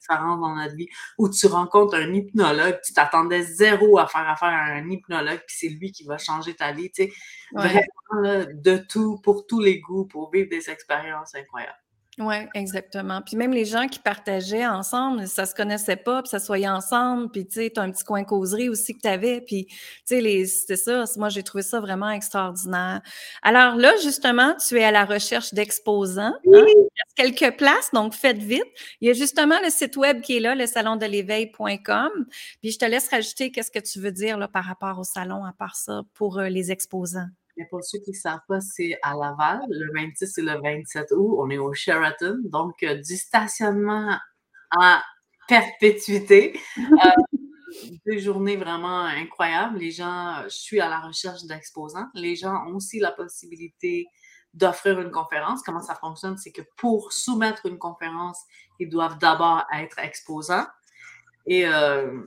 Différence 0.00 0.40
dans 0.40 0.54
notre 0.54 0.74
vie, 0.74 0.88
où 1.18 1.28
tu 1.28 1.46
rencontres 1.46 1.94
un 1.96 2.12
hypnologue, 2.12 2.80
tu 2.84 2.92
t'attendais 2.92 3.42
zéro 3.42 3.98
à 3.98 4.06
faire 4.06 4.28
affaire 4.28 4.48
à 4.48 4.72
un 4.72 4.88
hypnologue, 4.90 5.42
puis 5.46 5.56
c'est 5.58 5.68
lui 5.68 5.92
qui 5.92 6.04
va 6.04 6.18
changer 6.18 6.54
ta 6.54 6.72
vie, 6.72 6.90
tu 6.90 7.04
sais. 7.04 7.12
Vraiment, 7.52 8.46
de 8.52 8.76
tout, 8.78 9.18
pour 9.22 9.46
tous 9.46 9.60
les 9.60 9.80
goûts, 9.80 10.06
pour 10.06 10.30
vivre 10.30 10.48
des 10.48 10.70
expériences 10.70 11.34
incroyables. 11.34 11.78
Oui, 12.18 12.34
exactement. 12.54 13.22
Puis 13.22 13.36
même 13.36 13.52
les 13.52 13.64
gens 13.64 13.86
qui 13.86 13.98
partageaient 13.98 14.66
ensemble, 14.66 15.26
ça 15.28 15.46
se 15.46 15.54
connaissait 15.54 15.96
pas, 15.96 16.22
puis 16.22 16.28
ça 16.28 16.40
soyait 16.40 16.68
ensemble, 16.68 17.30
puis 17.30 17.46
tu 17.46 17.54
sais, 17.54 17.70
tu 17.70 17.78
as 17.80 17.84
un 17.84 17.90
petit 17.90 18.04
coin 18.04 18.24
causerie 18.24 18.68
aussi 18.68 18.94
que 18.94 19.00
tu 19.00 19.08
avais, 19.08 19.40
puis 19.40 19.66
tu 19.66 19.76
sais, 20.20 20.46
c'était 20.46 20.76
ça. 20.76 21.04
Moi, 21.16 21.28
j'ai 21.28 21.42
trouvé 21.42 21.62
ça 21.62 21.80
vraiment 21.80 22.10
extraordinaire. 22.10 23.00
Alors 23.42 23.76
là, 23.76 23.92
justement, 24.02 24.54
tu 24.56 24.78
es 24.78 24.84
à 24.84 24.90
la 24.90 25.04
recherche 25.04 25.54
d'exposants. 25.54 26.34
Hein? 26.34 26.40
Il 26.44 27.22
y 27.22 27.22
a 27.22 27.28
quelques 27.28 27.56
places, 27.56 27.90
donc 27.94 28.14
faites 28.14 28.38
vite. 28.38 28.64
Il 29.00 29.08
y 29.08 29.10
a 29.10 29.14
justement 29.14 29.56
le 29.62 29.70
site 29.70 29.96
web 29.96 30.20
qui 30.20 30.36
est 30.36 30.40
là, 30.40 30.54
le 30.54 30.66
salondeléveil.com. 30.66 32.10
Puis 32.60 32.72
je 32.72 32.78
te 32.78 32.84
laisse 32.84 33.08
rajouter 33.08 33.50
qu'est-ce 33.52 33.70
que 33.70 33.78
tu 33.78 34.00
veux 34.00 34.12
dire 34.12 34.36
là, 34.36 34.48
par 34.48 34.64
rapport 34.64 34.98
au 34.98 35.04
salon, 35.04 35.44
à 35.44 35.52
part 35.52 35.76
ça, 35.76 36.02
pour 36.14 36.38
euh, 36.38 36.48
les 36.48 36.72
exposants. 36.72 37.28
Mais 37.60 37.66
pour 37.66 37.84
ceux 37.84 37.98
qui 37.98 38.12
ne 38.12 38.16
savent 38.16 38.40
pas, 38.48 38.58
c'est 38.62 38.98
à 39.02 39.14
Laval, 39.14 39.60
le 39.68 39.92
26 39.92 40.38
et 40.38 40.42
le 40.42 40.58
27 40.62 41.08
août. 41.10 41.36
On 41.40 41.50
est 41.50 41.58
au 41.58 41.74
Sheraton. 41.74 42.38
Donc, 42.44 42.82
euh, 42.82 42.94
du 42.94 43.16
stationnement 43.16 44.18
en 44.72 44.98
perpétuité. 45.46 46.58
Euh, 46.82 47.88
deux 48.04 48.18
journées 48.18 48.56
vraiment 48.56 49.04
incroyables. 49.04 49.78
Les 49.78 49.92
gens, 49.92 50.42
je 50.44 50.56
suis 50.56 50.80
à 50.80 50.88
la 50.88 50.98
recherche 50.98 51.44
d'exposants. 51.44 52.08
Les 52.14 52.34
gens 52.34 52.66
ont 52.66 52.74
aussi 52.74 52.98
la 52.98 53.12
possibilité 53.12 54.08
d'offrir 54.54 54.98
une 55.00 55.12
conférence. 55.12 55.62
Comment 55.62 55.80
ça 55.80 55.94
fonctionne? 55.94 56.36
C'est 56.36 56.50
que 56.50 56.62
pour 56.76 57.12
soumettre 57.12 57.66
une 57.66 57.78
conférence, 57.78 58.38
ils 58.80 58.88
doivent 58.88 59.18
d'abord 59.18 59.64
être 59.72 59.98
exposants. 60.00 60.66
Et 61.46 61.64
euh, 61.66 62.22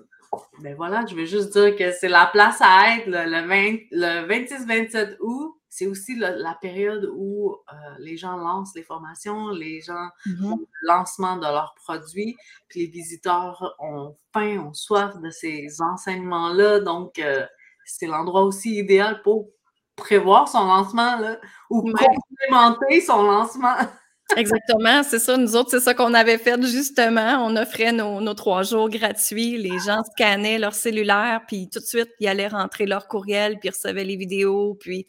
ben 0.60 0.76
voilà, 0.76 1.06
je 1.06 1.15
veux 1.15 1.26
juste 1.26 1.54
dire 1.54 1.76
que 1.76 1.91
c'est 1.91 2.10
la 2.10 2.28
place 2.28 2.58
à 2.62 2.96
être 2.98 3.08
le, 3.08 3.26
le 3.26 4.28
26-27 4.28 5.17
août. 5.19 5.56
C'est 5.69 5.88
aussi 5.88 6.15
la 6.15 6.56
période 6.62 7.10
où 7.15 7.52
euh, 7.52 7.76
les 7.98 8.15
gens 8.15 8.38
lancent 8.38 8.76
les 8.76 8.84
formations, 8.84 9.50
les 9.50 9.82
gens 9.82 10.08
mm-hmm. 10.28 10.50
font 10.50 10.58
le 10.58 10.88
lancement 10.88 11.38
de 11.38 11.48
leurs 11.48 11.74
produits, 11.84 12.36
puis 12.69 12.82
les 12.82 12.88
visiteurs 12.88 13.76
ont 13.80 14.15
faim, 14.34 14.60
ont 14.60 14.74
soif 14.74 15.19
de 15.19 15.32
ces 15.32 15.82
enseignements-là. 15.82 16.80
Donc, 16.82 17.17
euh, 17.17 17.43
c'est 17.86 18.06
l'endroit 18.06 18.43
aussi 18.43 18.78
idéal 18.78 19.24
pour 19.24 19.50
prévoir 19.96 20.48
son 20.48 20.65
lancement 20.65 21.17
là, 21.17 21.39
ou 21.69 21.82
complémenter 21.82 23.02
son 23.02 23.24
lancement. 23.24 23.76
Exactement, 24.38 25.04
c'est 25.04 25.20
ça. 25.20 25.38
Nous 25.38 25.56
autres, 25.56 25.70
c'est 25.72 25.80
ça 25.80 25.94
qu'on 25.94 26.14
avait 26.14 26.38
fait 26.38 26.60
justement. 26.64 27.46
On 27.46 27.56
offrait 27.56 27.92
nos, 27.92 28.34
trois 28.34 28.64
jours 28.64 28.90
gratuits. 28.90 29.58
Les 29.58 29.78
gens 29.80 30.02
scannaient 30.12 30.58
leur 30.58 30.74
cellulaire, 30.74 31.42
puis 31.48 31.70
tout 31.72 31.80
de 31.80 31.86
suite, 31.86 32.10
ils 32.20 32.28
allaient 32.28 32.48
rentrer 32.48 32.86
leur 32.86 33.08
courriel, 33.08 33.60
puis 33.60 33.70
ils 33.70 33.72
recevaient 33.72 34.04
les 34.04 34.16
vidéos, 34.16 34.76
puis 34.80 35.06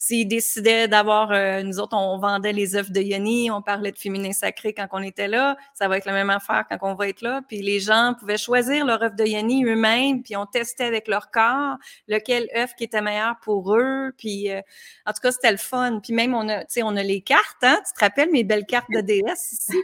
S'ils 0.00 0.28
décidaient 0.28 0.86
d'avoir, 0.86 1.32
euh, 1.32 1.62
nous 1.62 1.80
autres, 1.80 1.96
on 1.96 2.18
vendait 2.18 2.52
les 2.52 2.76
œufs 2.76 2.90
de 2.90 3.00
Yoni, 3.00 3.50
on 3.50 3.62
parlait 3.62 3.90
de 3.90 3.98
féminin 3.98 4.32
sacré 4.32 4.72
quand 4.72 4.86
on 4.92 5.02
était 5.02 5.26
là, 5.26 5.56
ça 5.74 5.88
va 5.88 5.98
être 5.98 6.04
la 6.04 6.12
même 6.12 6.30
affaire 6.30 6.64
quand 6.70 6.78
on 6.82 6.94
va 6.94 7.08
être 7.08 7.20
là. 7.20 7.42
Puis 7.48 7.62
les 7.62 7.80
gens 7.80 8.14
pouvaient 8.18 8.38
choisir 8.38 8.86
leur 8.86 9.02
œuf 9.02 9.16
de 9.16 9.24
Yoni 9.24 9.64
eux-mêmes, 9.64 10.22
puis 10.22 10.36
on 10.36 10.46
testait 10.46 10.84
avec 10.84 11.08
leur 11.08 11.32
corps 11.32 11.76
lequel 12.06 12.48
œuf 12.56 12.74
qui 12.76 12.84
était 12.84 13.02
meilleur 13.02 13.34
pour 13.42 13.74
eux. 13.74 14.12
Puis 14.16 14.50
euh, 14.50 14.60
en 15.04 15.12
tout 15.12 15.20
cas, 15.20 15.32
c'était 15.32 15.50
le 15.50 15.58
fun. 15.58 15.98
Puis 16.00 16.12
même, 16.12 16.32
on 16.32 16.48
a, 16.48 16.64
on 16.82 16.96
a 16.96 17.02
les 17.02 17.20
cartes, 17.20 17.62
hein? 17.62 17.80
Tu 17.86 17.92
te 17.92 18.00
rappelles 18.00 18.30
mes 18.30 18.44
belles 18.44 18.66
cartes 18.66 18.90
de 18.90 19.00
DS 19.00 19.52
ici? 19.52 19.82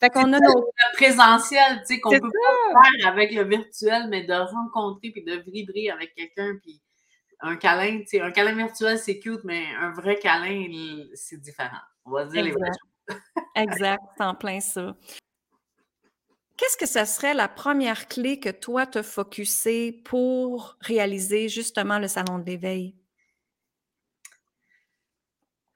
Fait 0.00 0.10
qu'on 0.10 0.32
a 0.32 0.40
nos 0.40 0.72
présentiel, 0.94 1.78
tu 1.86 1.94
sais, 1.94 2.00
qu'on 2.00 2.10
peut 2.10 2.18
pas 2.18 2.82
faire 2.82 3.08
avec 3.12 3.30
le 3.32 3.44
virtuel, 3.44 4.08
mais 4.08 4.24
de 4.24 4.32
rencontrer 4.32 5.10
puis 5.10 5.22
de 5.22 5.40
vibrer 5.48 5.90
avec 5.90 6.12
quelqu'un, 6.16 6.56
puis 6.60 6.80
un 7.42 7.56
câlin, 7.56 8.00
tu 8.00 8.06
sais, 8.06 8.20
un 8.20 8.30
câlin 8.30 8.54
virtuel, 8.54 8.98
c'est 8.98 9.18
cute, 9.18 9.42
mais 9.44 9.66
un 9.80 9.90
vrai 9.90 10.18
câlin, 10.18 10.66
c'est 11.14 11.40
différent. 11.40 11.78
On 12.04 12.12
va 12.12 12.24
dire 12.24 12.44
les 12.44 12.52
vraies 12.52 12.70
choses. 12.70 13.20
exact, 13.56 14.20
en 14.20 14.34
plein 14.34 14.60
ça. 14.60 14.96
Qu'est-ce 16.56 16.76
que 16.76 16.86
ça 16.86 17.04
serait 17.04 17.34
la 17.34 17.48
première 17.48 18.06
clé 18.06 18.38
que 18.38 18.48
toi 18.48 18.86
te 18.86 19.02
focusser 19.02 20.00
pour 20.04 20.76
réaliser 20.80 21.48
justement 21.48 21.98
le 21.98 22.06
salon 22.06 22.38
de 22.38 22.44
l'éveil? 22.44 22.94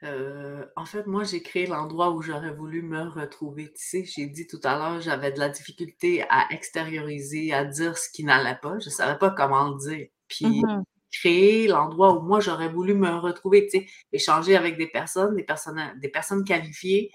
Euh, 0.04 0.64
en 0.76 0.84
fait, 0.84 1.06
moi, 1.06 1.24
j'ai 1.24 1.42
créé 1.42 1.66
l'endroit 1.66 2.12
où 2.12 2.22
j'aurais 2.22 2.52
voulu 2.52 2.82
me 2.82 3.02
retrouver. 3.08 3.72
Tu 3.72 3.84
sais, 3.84 4.04
j'ai 4.04 4.26
dit 4.26 4.46
tout 4.46 4.60
à 4.62 4.76
l'heure, 4.76 5.00
j'avais 5.00 5.32
de 5.32 5.40
la 5.40 5.48
difficulté 5.48 6.22
à 6.28 6.46
extérioriser, 6.50 7.52
à 7.52 7.64
dire 7.64 7.98
ce 7.98 8.08
qui 8.10 8.22
n'allait 8.22 8.58
pas. 8.62 8.78
Je 8.78 8.86
ne 8.86 8.94
savais 8.94 9.18
pas 9.18 9.30
comment 9.30 9.70
le 9.70 9.78
dire. 9.78 10.06
Puis, 10.28 10.62
mmh 10.62 10.84
créer 11.18 11.66
l'endroit 11.68 12.14
où 12.14 12.20
moi 12.20 12.40
j'aurais 12.40 12.68
voulu 12.68 12.94
me 12.94 13.10
retrouver, 13.16 13.66
tu 13.66 13.80
sais, 13.80 13.86
échanger 14.12 14.56
avec 14.56 14.76
des 14.76 14.86
personnes, 14.86 15.34
des 15.36 15.44
personnes, 15.44 15.80
des 16.00 16.08
personnes 16.08 16.44
qualifiées. 16.44 17.10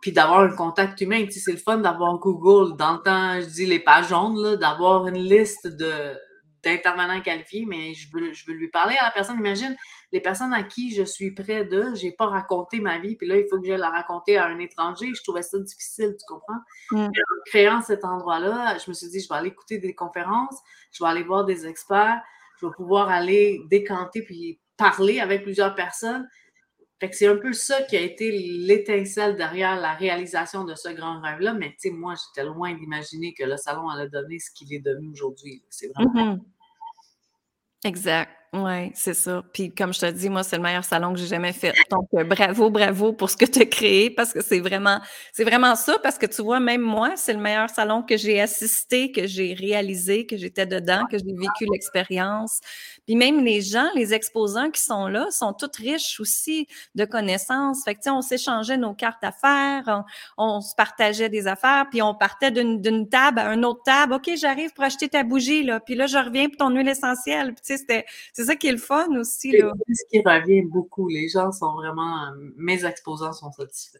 Puis 0.00 0.12
d'avoir 0.12 0.40
un 0.40 0.54
contact 0.54 1.00
humain, 1.00 1.24
tu 1.24 1.32
sais, 1.32 1.40
c'est 1.40 1.52
le 1.52 1.58
fun 1.58 1.78
d'avoir 1.78 2.18
Google. 2.18 2.76
Dans 2.76 2.92
le 2.92 2.98
temps, 2.98 3.40
je 3.40 3.46
dis 3.46 3.66
les 3.66 3.80
pages 3.80 4.08
jaunes, 4.08 4.56
d'avoir 4.56 5.08
une 5.08 5.18
liste 5.18 5.66
de, 5.66 6.16
d'intervenants 6.64 7.20
qualifiés, 7.20 7.64
mais 7.66 7.94
je 7.94 8.08
veux, 8.12 8.32
je 8.32 8.46
veux 8.46 8.54
lui 8.54 8.68
parler 8.68 8.96
à 9.00 9.04
la 9.04 9.10
personne. 9.10 9.38
Imagine 9.38 9.76
les 10.12 10.20
personnes 10.20 10.52
à 10.54 10.62
qui 10.62 10.94
je 10.94 11.02
suis 11.02 11.32
près 11.32 11.64
de, 11.64 11.94
j'ai 11.94 12.12
pas 12.12 12.26
raconté 12.26 12.80
ma 12.80 12.98
vie, 12.98 13.16
puis 13.16 13.26
là, 13.26 13.36
il 13.36 13.46
faut 13.48 13.60
que 13.60 13.66
je 13.66 13.72
la 13.72 13.90
raconter 13.90 14.36
à 14.38 14.46
un 14.46 14.58
étranger. 14.58 15.12
Je 15.14 15.22
trouvais 15.22 15.42
ça 15.42 15.58
difficile, 15.58 16.16
tu 16.18 16.24
comprends? 16.26 16.60
Mm. 16.92 17.06
En 17.06 17.10
créant 17.46 17.82
cet 17.82 18.04
endroit-là, 18.04 18.78
je 18.78 18.90
me 18.90 18.94
suis 18.94 19.08
dit, 19.08 19.20
je 19.20 19.28
vais 19.28 19.34
aller 19.34 19.48
écouter 19.48 19.78
des 19.78 19.94
conférences, 19.94 20.56
je 20.92 21.02
vais 21.02 21.10
aller 21.10 21.24
voir 21.24 21.44
des 21.44 21.66
experts, 21.66 22.20
je 22.60 22.66
vais 22.66 22.72
pouvoir 22.76 23.08
aller 23.08 23.60
décanter 23.70 24.22
puis 24.22 24.60
parler 24.76 25.20
avec 25.20 25.42
plusieurs 25.42 25.74
personnes. 25.74 26.26
Fait 27.00 27.08
que 27.08 27.16
c'est 27.16 27.28
un 27.28 27.36
peu 27.36 27.52
ça 27.52 27.82
qui 27.82 27.96
a 27.96 28.00
été 28.00 28.32
l'étincelle 28.32 29.36
derrière 29.36 29.80
la 29.80 29.94
réalisation 29.94 30.64
de 30.64 30.74
ce 30.74 30.88
grand 30.88 31.20
rêve-là. 31.20 31.54
Mais 31.54 31.70
tu 31.70 31.76
sais, 31.78 31.90
moi, 31.90 32.14
j'étais 32.14 32.46
loin 32.46 32.74
d'imaginer 32.74 33.34
que 33.34 33.44
le 33.44 33.56
salon 33.56 33.88
allait 33.88 34.08
donner 34.08 34.38
ce 34.40 34.50
qu'il 34.50 34.72
est 34.74 34.80
devenu 34.80 35.10
aujourd'hui. 35.12 35.62
C'est 35.70 35.88
vraiment. 35.94 36.34
Mm-hmm. 36.34 36.40
Exact. 37.84 38.30
Oui, 38.54 38.90
c'est 38.94 39.12
ça. 39.12 39.42
Puis 39.52 39.74
comme 39.74 39.92
je 39.92 40.00
te 40.00 40.10
dis, 40.10 40.30
moi, 40.30 40.42
c'est 40.42 40.56
le 40.56 40.62
meilleur 40.62 40.82
salon 40.82 41.12
que 41.12 41.18
j'ai 41.18 41.26
jamais 41.26 41.52
fait. 41.52 41.74
Donc, 41.90 42.08
euh, 42.14 42.24
bravo, 42.24 42.70
bravo 42.70 43.12
pour 43.12 43.28
ce 43.28 43.36
que 43.36 43.44
tu 43.44 43.60
as 43.60 43.66
créé 43.66 44.08
parce 44.08 44.32
que 44.32 44.42
c'est 44.42 44.60
vraiment, 44.60 45.00
c'est 45.34 45.44
vraiment 45.44 45.76
ça. 45.76 45.98
Parce 46.02 46.16
que 46.16 46.24
tu 46.24 46.40
vois, 46.40 46.58
même 46.58 46.80
moi, 46.80 47.12
c'est 47.16 47.34
le 47.34 47.40
meilleur 47.40 47.68
salon 47.68 48.02
que 48.02 48.16
j'ai 48.16 48.40
assisté, 48.40 49.12
que 49.12 49.26
j'ai 49.26 49.52
réalisé, 49.52 50.24
que 50.24 50.38
j'étais 50.38 50.64
dedans, 50.64 51.04
que 51.10 51.18
j'ai 51.18 51.24
vécu 51.26 51.66
l'expérience. 51.70 52.60
Puis 53.04 53.16
même 53.16 53.44
les 53.44 53.60
gens, 53.60 53.86
les 53.94 54.14
exposants 54.14 54.70
qui 54.70 54.80
sont 54.80 55.08
là, 55.08 55.26
sont 55.30 55.52
tous 55.52 55.70
riches 55.78 56.18
aussi 56.18 56.66
de 56.94 57.04
connaissances. 57.04 57.84
Fait 57.84 57.94
que, 57.94 58.00
tu 58.00 58.04
sais, 58.04 58.10
on 58.10 58.22
s'échangeait 58.22 58.78
nos 58.78 58.94
cartes 58.94 59.20
d'affaires, 59.20 60.04
on, 60.38 60.62
se 60.62 60.74
partageait 60.74 61.28
des 61.28 61.46
affaires, 61.46 61.86
puis 61.90 62.00
on 62.00 62.14
partait 62.14 62.50
d'une 62.50 63.08
table 63.10 63.40
à 63.40 63.52
une 63.52 63.66
autre 63.66 63.82
table. 63.84 64.14
OK, 64.14 64.30
j'arrive 64.36 64.72
pour 64.72 64.84
acheter 64.84 65.10
ta 65.10 65.22
bougie, 65.22 65.64
là. 65.64 65.80
Puis 65.80 65.94
là, 65.94 66.06
je 66.06 66.16
reviens 66.16 66.48
pour 66.48 66.56
ton 66.56 66.70
huile 66.70 66.88
essentielle. 66.88 67.54
Puis, 67.54 67.62
tu 67.64 67.76
sais, 67.76 67.78
c'était 67.78 68.06
c'est 68.38 68.44
ça 68.44 68.54
qui 68.54 68.68
est 68.68 68.72
le 68.72 68.78
fun 68.78 69.08
aussi. 69.16 69.50
Là. 69.50 69.72
C'est 69.88 69.94
ce 69.94 70.04
qui 70.08 70.20
revient 70.20 70.62
beaucoup. 70.62 71.08
Les 71.08 71.28
gens 71.28 71.50
sont 71.50 71.74
vraiment. 71.74 72.26
Euh, 72.26 72.52
mes 72.56 72.84
exposants 72.84 73.32
sont 73.32 73.50
satisfaits. 73.50 73.98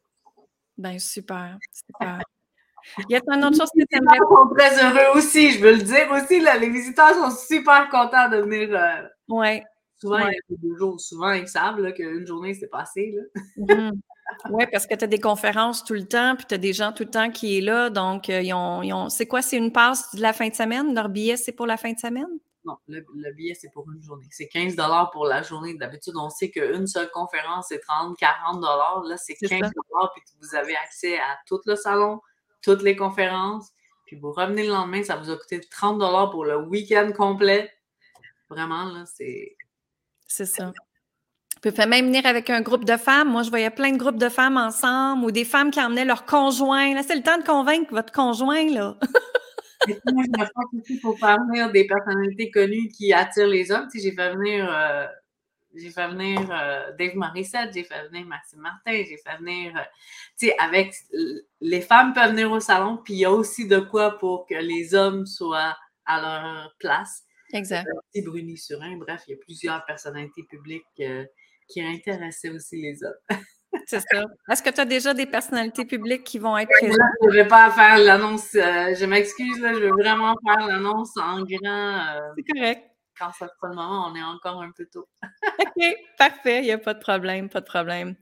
Ben, 0.76 0.96
super. 1.00 1.58
Super. 1.72 2.20
Il 2.98 3.06
y 3.08 3.16
a 3.16 3.20
une 3.34 3.44
autre 3.44 3.56
chose 3.56 3.70
que 3.76 3.84
tu 3.90 3.98
aimerais. 3.98 4.16
Ils 4.16 4.36
sont 4.36 4.54
très 4.54 4.80
heureux 4.80 5.18
aussi, 5.18 5.50
je 5.50 5.58
veux 5.60 5.72
le 5.72 5.82
dire 5.82 6.08
aussi. 6.12 6.38
Là, 6.38 6.56
les 6.56 6.70
visiteurs 6.70 7.14
sont 7.14 7.36
super 7.36 7.88
contents 7.88 8.30
de 8.30 8.36
venir. 8.36 8.68
Euh, 8.72 9.08
oui. 9.28 9.60
Souvent, 10.00 10.18
il 10.18 10.26
y 10.26 10.54
a 10.54 10.56
deux 10.62 10.76
jours. 10.78 11.00
Souvent, 11.00 11.32
ils 11.32 11.48
savent 11.48 11.92
qu'une 11.94 12.24
journée, 12.24 12.54
c'est 12.54 12.68
passé. 12.68 13.18
Mm-hmm. 13.56 13.90
Oui, 14.50 14.66
parce 14.70 14.86
que 14.86 14.94
tu 14.94 15.04
as 15.04 15.08
des 15.08 15.18
conférences 15.18 15.82
tout 15.82 15.94
le 15.94 16.06
temps, 16.06 16.36
puis 16.36 16.44
tu 16.46 16.54
as 16.54 16.58
des 16.58 16.74
gens 16.74 16.92
tout 16.92 17.02
le 17.02 17.10
temps 17.10 17.30
qui 17.30 17.56
est 17.56 17.60
là. 17.62 17.88
Donc, 17.88 18.28
euh, 18.28 18.42
ils 18.42 18.52
ont, 18.52 18.82
ils 18.82 18.92
ont... 18.92 19.08
c'est 19.08 19.24
quoi? 19.24 19.40
C'est 19.40 19.56
une 19.56 19.72
passe 19.72 20.14
de 20.14 20.20
la 20.20 20.34
fin 20.34 20.50
de 20.50 20.54
semaine? 20.54 20.94
Leur 20.94 21.08
billet, 21.08 21.38
c'est 21.38 21.50
pour 21.50 21.66
la 21.66 21.78
fin 21.78 21.92
de 21.92 21.98
semaine? 21.98 22.28
Non, 22.68 22.76
le, 22.86 23.32
billet, 23.32 23.54
c'est 23.54 23.70
pour 23.70 23.90
une 23.90 24.02
journée. 24.02 24.26
C'est 24.30 24.46
15 24.46 24.76
pour 25.10 25.24
la 25.24 25.42
journée. 25.42 25.72
D'habitude, 25.72 26.12
on 26.16 26.28
sait 26.28 26.50
qu'une 26.50 26.86
seule 26.86 27.10
conférence, 27.10 27.66
c'est 27.70 27.80
30, 27.80 28.14
40 28.18 28.62
Là, 29.08 29.16
c'est 29.16 29.34
15 29.34 29.70
puis 30.14 30.22
vous 30.38 30.54
avez 30.54 30.76
accès 30.76 31.18
à 31.18 31.38
tout 31.46 31.60
le 31.64 31.76
salon, 31.76 32.20
toutes 32.62 32.82
les 32.82 32.94
conférences. 32.94 33.70
Puis 34.04 34.16
vous 34.16 34.32
revenez 34.32 34.64
le 34.64 34.72
lendemain, 34.72 35.02
ça 35.02 35.16
vous 35.16 35.30
a 35.30 35.36
coûté 35.36 35.60
30 35.60 35.98
pour 36.30 36.44
le 36.44 36.58
week-end 36.58 37.10
complet. 37.16 37.72
Vraiment, 38.50 38.84
là, 38.84 39.04
c'est... 39.06 39.56
C'est 40.26 40.46
ça. 40.46 40.66
Vous 41.64 41.70
pouvez 41.70 41.86
même 41.86 42.06
venir 42.06 42.26
avec 42.26 42.50
un 42.50 42.60
groupe 42.60 42.84
de 42.84 42.98
femmes. 42.98 43.30
Moi, 43.30 43.44
je 43.44 43.50
voyais 43.50 43.70
plein 43.70 43.92
de 43.92 43.96
groupes 43.96 44.18
de 44.18 44.28
femmes 44.28 44.58
ensemble 44.58 45.24
ou 45.24 45.30
des 45.30 45.46
femmes 45.46 45.70
qui 45.70 45.80
emmenaient 45.80 46.04
leur 46.04 46.26
conjoint. 46.26 46.94
Là, 46.94 47.02
c'est 47.02 47.16
le 47.16 47.22
temps 47.22 47.38
de 47.38 47.44
convaincre 47.44 47.92
votre 47.94 48.12
conjoint, 48.12 48.68
là. 48.70 48.98
moi, 49.86 50.24
je 50.24 50.30
me 50.30 50.52
pense 50.52 50.80
aussi 50.80 50.98
pour 51.00 51.18
faire 51.18 51.38
venir 51.46 51.70
des 51.70 51.86
personnalités 51.86 52.50
connues 52.50 52.88
qui 52.88 53.12
attirent 53.12 53.46
les 53.46 53.70
hommes. 53.70 53.88
j'ai 53.94 54.12
fait 54.12 54.34
venir, 54.34 54.68
euh, 54.70 55.06
J'ai 55.74 55.90
fait 55.90 56.08
venir 56.08 56.40
euh, 56.50 56.92
Dave 56.98 57.14
Morissette, 57.14 57.70
j'ai 57.72 57.84
fait 57.84 58.08
venir 58.08 58.26
Maxime 58.26 58.60
Martin, 58.60 58.92
j'ai 58.92 59.18
fait 59.18 59.36
venir, 59.38 59.76
euh, 59.76 59.82
tu 60.38 60.48
sais, 60.48 60.56
avec 60.58 60.94
les 61.60 61.80
femmes 61.80 62.12
peuvent 62.12 62.30
venir 62.30 62.50
au 62.50 62.60
salon, 62.60 62.98
puis 63.04 63.14
il 63.14 63.20
y 63.20 63.24
a 63.24 63.32
aussi 63.32 63.66
de 63.66 63.78
quoi 63.78 64.18
pour 64.18 64.46
que 64.46 64.54
les 64.54 64.94
hommes 64.94 65.26
soient 65.26 65.76
à 66.06 66.20
leur 66.20 66.74
place. 66.78 67.24
Exact. 67.52 67.86
Petit 68.12 68.22
Bruni 68.22 68.58
Surin, 68.58 68.96
bref, 68.96 69.22
il 69.26 69.32
y 69.32 69.34
a 69.34 69.38
plusieurs 69.38 69.84
personnalités 69.86 70.42
publiques 70.42 70.84
qui 71.68 71.82
intéressaient 71.82 72.50
aussi 72.50 72.80
les 72.80 73.02
hommes. 73.04 73.38
C'est 73.86 74.00
ça. 74.00 74.24
Est-ce 74.50 74.62
que 74.62 74.70
tu 74.70 74.80
as 74.80 74.84
déjà 74.84 75.14
des 75.14 75.26
personnalités 75.26 75.84
publiques 75.84 76.24
qui 76.24 76.38
vont 76.38 76.56
être 76.56 76.70
présentes? 76.70 76.98
je 77.22 77.28
ne 77.28 77.32
vais 77.32 77.48
pas 77.48 77.70
faire 77.70 77.98
l'annonce. 77.98 78.50
je 78.52 79.04
m'excuse, 79.04 79.60
là, 79.60 79.72
je 79.74 79.80
veux 79.80 79.90
vraiment 79.90 80.34
faire 80.46 80.66
l'annonce 80.66 81.16
en 81.16 81.42
grand. 81.42 82.32
C'est 82.36 82.52
correct 82.54 82.88
quand 83.18 83.32
ça 83.32 83.48
sera 83.48 83.68
le 83.68 83.74
moment, 83.74 84.08
on 84.10 84.14
est 84.14 84.22
encore 84.22 84.62
un 84.62 84.70
peu 84.70 84.86
tôt. 84.86 85.08
OK, 85.58 85.96
parfait, 86.16 86.60
il 86.60 86.64
n'y 86.64 86.72
a 86.72 86.78
pas 86.78 86.94
de 86.94 87.00
problème, 87.00 87.48
pas 87.48 87.60
de 87.60 87.66
problème. 87.66 88.14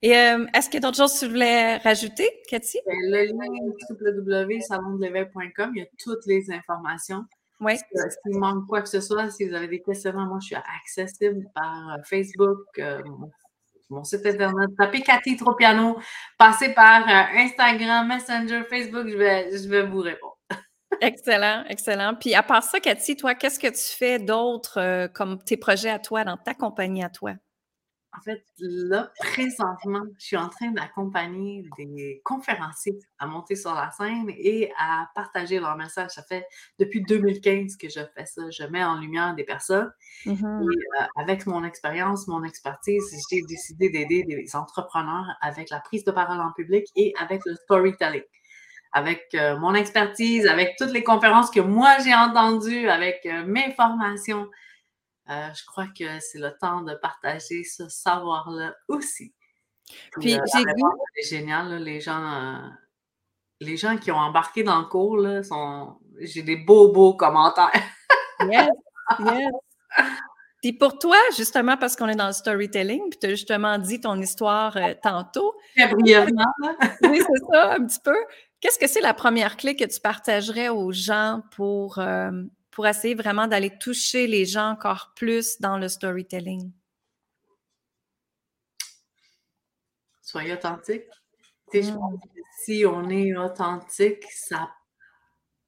Et 0.00 0.16
euh, 0.16 0.46
est-ce 0.54 0.66
qu'il 0.66 0.74
y 0.74 0.76
a 0.78 0.80
d'autres 0.80 0.96
choses 0.96 1.14
que 1.14 1.24
tu 1.24 1.30
voulais 1.30 1.78
rajouter, 1.78 2.30
Cathy? 2.48 2.78
Ben, 2.86 2.94
le 2.96 3.24
lien 3.26 3.48
www.salondelevêque.com, 3.90 5.72
il 5.74 5.80
y 5.80 5.82
a 5.82 5.88
toutes 5.98 6.24
les 6.26 6.50
informations. 6.52 7.24
Oui. 7.60 7.76
S'il 7.76 8.38
manque 8.38 8.68
quoi 8.68 8.82
que 8.82 8.88
ce 8.88 9.00
soit, 9.00 9.28
si 9.30 9.48
vous 9.48 9.54
avez 9.54 9.66
des 9.66 9.82
questions, 9.82 10.12
moi, 10.12 10.38
je 10.40 10.46
suis 10.46 10.56
accessible 10.56 11.48
par 11.52 11.94
euh, 11.94 12.02
Facebook, 12.04 12.60
euh, 12.78 13.02
mon 13.04 13.30
site 14.04 14.26
internet. 14.26 14.70
Tapez 14.78 15.00
Cathy 15.00 15.36
Tropiano, 15.36 15.98
passez 16.36 16.74
par 16.74 17.06
Instagram, 17.34 18.08
Messenger, 18.08 18.62
Facebook, 18.68 19.08
je 19.08 19.16
vais, 19.16 19.50
je 19.50 19.68
vais 19.68 19.82
vous 19.82 20.00
répondre. 20.00 20.38
Excellent, 21.00 21.64
excellent. 21.68 22.14
Puis 22.14 22.34
à 22.34 22.42
part 22.42 22.62
ça, 22.62 22.80
Cathy, 22.80 23.16
toi, 23.16 23.34
qu'est-ce 23.34 23.58
que 23.58 23.68
tu 23.68 23.96
fais 23.96 24.18
d'autre 24.18 24.80
euh, 24.80 25.08
comme 25.08 25.42
tes 25.42 25.56
projets 25.56 25.90
à 25.90 25.98
toi, 25.98 26.24
dans 26.24 26.36
ta 26.36 26.54
compagnie 26.54 27.04
à 27.04 27.08
toi? 27.08 27.34
En 28.18 28.20
fait, 28.20 28.42
là, 28.58 29.12
présentement, 29.20 30.02
je 30.18 30.26
suis 30.26 30.36
en 30.36 30.48
train 30.48 30.72
d'accompagner 30.72 31.64
des 31.76 32.20
conférenciers 32.24 32.98
à 33.18 33.26
monter 33.26 33.54
sur 33.54 33.72
la 33.74 33.92
scène 33.92 34.28
et 34.30 34.72
à 34.76 35.08
partager 35.14 35.60
leur 35.60 35.76
message. 35.76 36.10
Ça 36.10 36.22
fait 36.24 36.44
depuis 36.80 37.02
2015 37.02 37.76
que 37.76 37.88
je 37.88 38.00
fais 38.16 38.26
ça. 38.26 38.42
Je 38.50 38.64
mets 38.64 38.82
en 38.82 38.98
lumière 38.98 39.34
des 39.36 39.44
personnes. 39.44 39.92
Mm-hmm. 40.26 40.62
Et 40.62 41.02
euh, 41.02 41.06
avec 41.16 41.46
mon 41.46 41.62
expérience, 41.62 42.26
mon 42.26 42.42
expertise, 42.42 43.04
j'ai 43.30 43.42
décidé 43.42 43.88
d'aider 43.88 44.24
des 44.24 44.56
entrepreneurs 44.56 45.26
avec 45.40 45.70
la 45.70 45.78
prise 45.78 46.02
de 46.02 46.10
parole 46.10 46.40
en 46.40 46.52
public 46.52 46.86
et 46.96 47.14
avec 47.20 47.42
le 47.46 47.54
storytelling 47.54 48.24
avec 48.92 49.28
euh, 49.34 49.58
mon 49.58 49.74
expertise, 49.74 50.46
avec 50.46 50.76
toutes 50.78 50.92
les 50.92 51.04
conférences 51.04 51.50
que 51.50 51.60
moi 51.60 51.98
j'ai 52.02 52.14
entendues, 52.14 52.88
avec 52.88 53.20
euh, 53.26 53.44
mes 53.44 53.72
formations. 53.74 54.48
Euh, 55.30 55.48
je 55.54 55.64
crois 55.66 55.86
que 55.86 56.20
c'est 56.20 56.38
le 56.38 56.56
temps 56.58 56.82
de 56.82 56.94
partager 56.94 57.62
ce 57.64 57.88
savoir-là 57.88 58.74
aussi. 58.88 59.34
Puis, 60.20 60.30
j'ai. 60.30 60.38
C'est 61.14 61.28
génial, 61.28 61.82
les 61.82 62.00
gens. 62.00 62.60
les 63.60 63.76
gens 63.76 63.96
qui 63.96 64.10
ont 64.10 64.16
embarqué 64.16 64.62
dans 64.62 64.78
le 64.78 64.86
cours, 64.86 65.16
là, 65.18 65.42
sont... 65.42 65.98
j'ai 66.20 66.42
des 66.42 66.56
beaux, 66.56 66.92
beaux 66.92 67.14
commentaires. 67.14 67.72
yes, 68.50 68.68
yes. 69.20 69.52
Puis 70.62 70.72
pour 70.72 70.98
toi, 70.98 71.16
justement, 71.36 71.76
parce 71.76 71.94
qu'on 71.94 72.08
est 72.08 72.16
dans 72.16 72.26
le 72.26 72.32
storytelling, 72.32 73.10
puis 73.10 73.18
tu 73.20 73.26
as 73.26 73.30
justement 73.30 73.78
dit 73.78 74.00
ton 74.00 74.20
histoire 74.20 74.76
tantôt. 75.02 75.54
Très 75.76 75.88
brièvement. 75.88 76.52
oui, 77.02 77.20
c'est 77.20 77.52
ça, 77.52 77.74
un 77.74 77.86
petit 77.86 78.00
peu. 78.02 78.16
Qu'est-ce 78.60 78.78
que 78.78 78.88
c'est 78.88 79.00
la 79.00 79.14
première 79.14 79.56
clé 79.56 79.76
que 79.76 79.84
tu 79.84 80.00
partagerais 80.00 80.68
aux 80.68 80.90
gens 80.90 81.42
pour, 81.54 81.98
euh, 82.00 82.42
pour 82.78 82.86
essayer 82.86 83.16
vraiment 83.16 83.48
d'aller 83.48 83.76
toucher 83.76 84.28
les 84.28 84.44
gens 84.44 84.70
encore 84.70 85.12
plus 85.16 85.60
dans 85.60 85.78
le 85.78 85.88
storytelling? 85.88 86.70
Soyez 90.22 90.52
authentique. 90.52 91.02
Hmm. 91.74 91.98
si 92.62 92.84
on 92.86 93.10
est 93.10 93.36
authentique, 93.36 94.22
ça, 94.30 94.70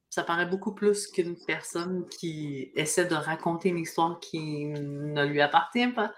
ça 0.08 0.22
paraît 0.22 0.46
beaucoup 0.46 0.72
plus 0.72 1.08
qu'une 1.08 1.34
personne 1.48 2.06
qui 2.08 2.70
essaie 2.76 3.06
de 3.06 3.16
raconter 3.16 3.70
une 3.70 3.78
histoire 3.78 4.20
qui 4.20 4.66
ne 4.66 5.26
lui 5.26 5.40
appartient 5.40 5.88
pas. 5.88 6.14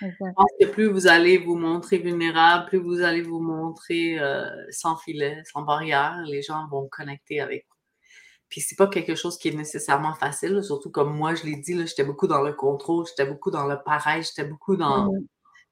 Je 0.00 0.32
pense 0.34 0.50
que 0.58 0.66
plus 0.66 0.86
vous 0.86 1.08
allez 1.08 1.36
vous 1.36 1.56
montrer 1.56 1.98
vulnérable, 1.98 2.70
plus 2.70 2.78
vous 2.78 3.02
allez 3.02 3.20
vous 3.20 3.40
montrer 3.40 4.18
euh, 4.18 4.48
sans 4.70 4.96
filet, 4.96 5.42
sans 5.52 5.60
barrière, 5.60 6.22
les 6.26 6.40
gens 6.40 6.66
vont 6.68 6.88
connecter 6.88 7.42
avec 7.42 7.66
vous. 7.68 7.71
Puis 8.52 8.60
c'est 8.60 8.76
pas 8.76 8.86
quelque 8.86 9.14
chose 9.14 9.38
qui 9.38 9.48
est 9.48 9.54
nécessairement 9.54 10.12
facile, 10.12 10.62
surtout 10.62 10.90
comme 10.90 11.16
moi, 11.16 11.34
je 11.34 11.44
l'ai 11.44 11.56
dit, 11.56 11.74
j'étais 11.86 12.04
beaucoup 12.04 12.26
dans 12.26 12.42
le 12.42 12.52
contrôle, 12.52 13.06
j'étais 13.06 13.24
beaucoup 13.24 13.50
dans 13.50 13.66
le 13.66 13.78
pareil, 13.82 14.22
j'étais 14.22 14.46
beaucoup 14.46 14.76
dans. 14.76 15.10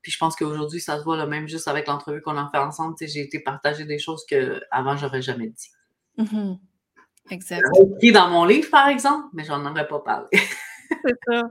Puis 0.00 0.10
je 0.10 0.16
pense 0.16 0.34
qu'aujourd'hui, 0.34 0.80
ça 0.80 0.98
se 0.98 1.04
voit, 1.04 1.18
là, 1.18 1.26
même 1.26 1.46
juste 1.46 1.68
avec 1.68 1.86
l'entrevue 1.88 2.22
qu'on 2.22 2.38
a 2.38 2.48
fait 2.48 2.56
ensemble, 2.56 2.96
j'ai 2.98 3.20
été 3.20 3.38
partager 3.38 3.84
des 3.84 3.98
choses 3.98 4.24
que 4.24 4.62
avant 4.70 4.96
j'aurais 4.96 5.20
jamais 5.20 5.48
dit. 5.48 5.68
Mm-hmm. 6.16 6.58
Exact. 7.28 7.62
Écrit 7.96 8.12
dans 8.12 8.30
mon 8.30 8.46
livre, 8.46 8.70
par 8.70 8.88
exemple, 8.88 9.26
mais 9.34 9.44
j'en 9.44 9.62
aurais 9.70 9.86
pas 9.86 9.98
parlé. 9.98 10.28
c'est 10.32 11.18
ça. 11.28 11.42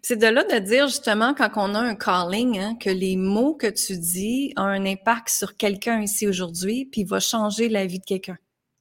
C'est 0.00 0.16
de 0.16 0.28
là 0.28 0.44
de 0.44 0.60
dire 0.60 0.86
justement, 0.86 1.34
quand 1.34 1.50
on 1.56 1.74
a 1.74 1.80
un 1.80 1.96
calling, 1.96 2.56
hein, 2.56 2.76
que 2.80 2.90
les 2.90 3.16
mots 3.16 3.56
que 3.56 3.66
tu 3.66 3.96
dis 3.96 4.52
ont 4.56 4.62
un 4.62 4.86
impact 4.86 5.30
sur 5.30 5.56
quelqu'un 5.56 6.00
ici 6.02 6.28
aujourd'hui, 6.28 6.84
puis 6.84 7.02
va 7.02 7.18
changer 7.18 7.68
la 7.68 7.84
vie 7.84 7.98
de 7.98 8.04
quelqu'un. 8.04 8.38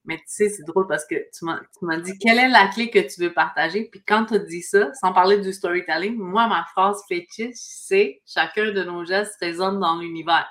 Mais 0.08 0.18
tu 0.18 0.24
sais, 0.28 0.50
c'est 0.50 0.64
drôle 0.64 0.88
parce 0.88 1.06
que 1.06 1.16
tu 1.16 1.46
m'as 1.46 1.98
dit 1.98 2.18
quelle 2.18 2.40
est 2.40 2.50
la 2.50 2.68
clé 2.68 2.90
que 2.90 3.00
tu 3.00 3.22
veux 3.22 3.34
partager. 3.34 3.86
Puis 3.92 4.02
quand 4.08 4.26
tu 4.26 4.36
as 4.36 4.40
dit 4.40 4.62
ça, 4.62 4.92
sans 4.96 5.14
parler 5.14 5.38
du 5.40 5.54
storytelling, 5.54 6.18
moi, 6.18 6.48
ma 6.48 6.66
phrase 6.72 7.02
fétiche, 7.08 7.56
c'est 7.56 8.22
chacun 8.26 8.72
de 8.72 8.84
nos 8.84 9.06
gestes 9.06 9.36
résonne 9.40 9.80
dans 9.80 10.00
l'univers. 10.00 10.48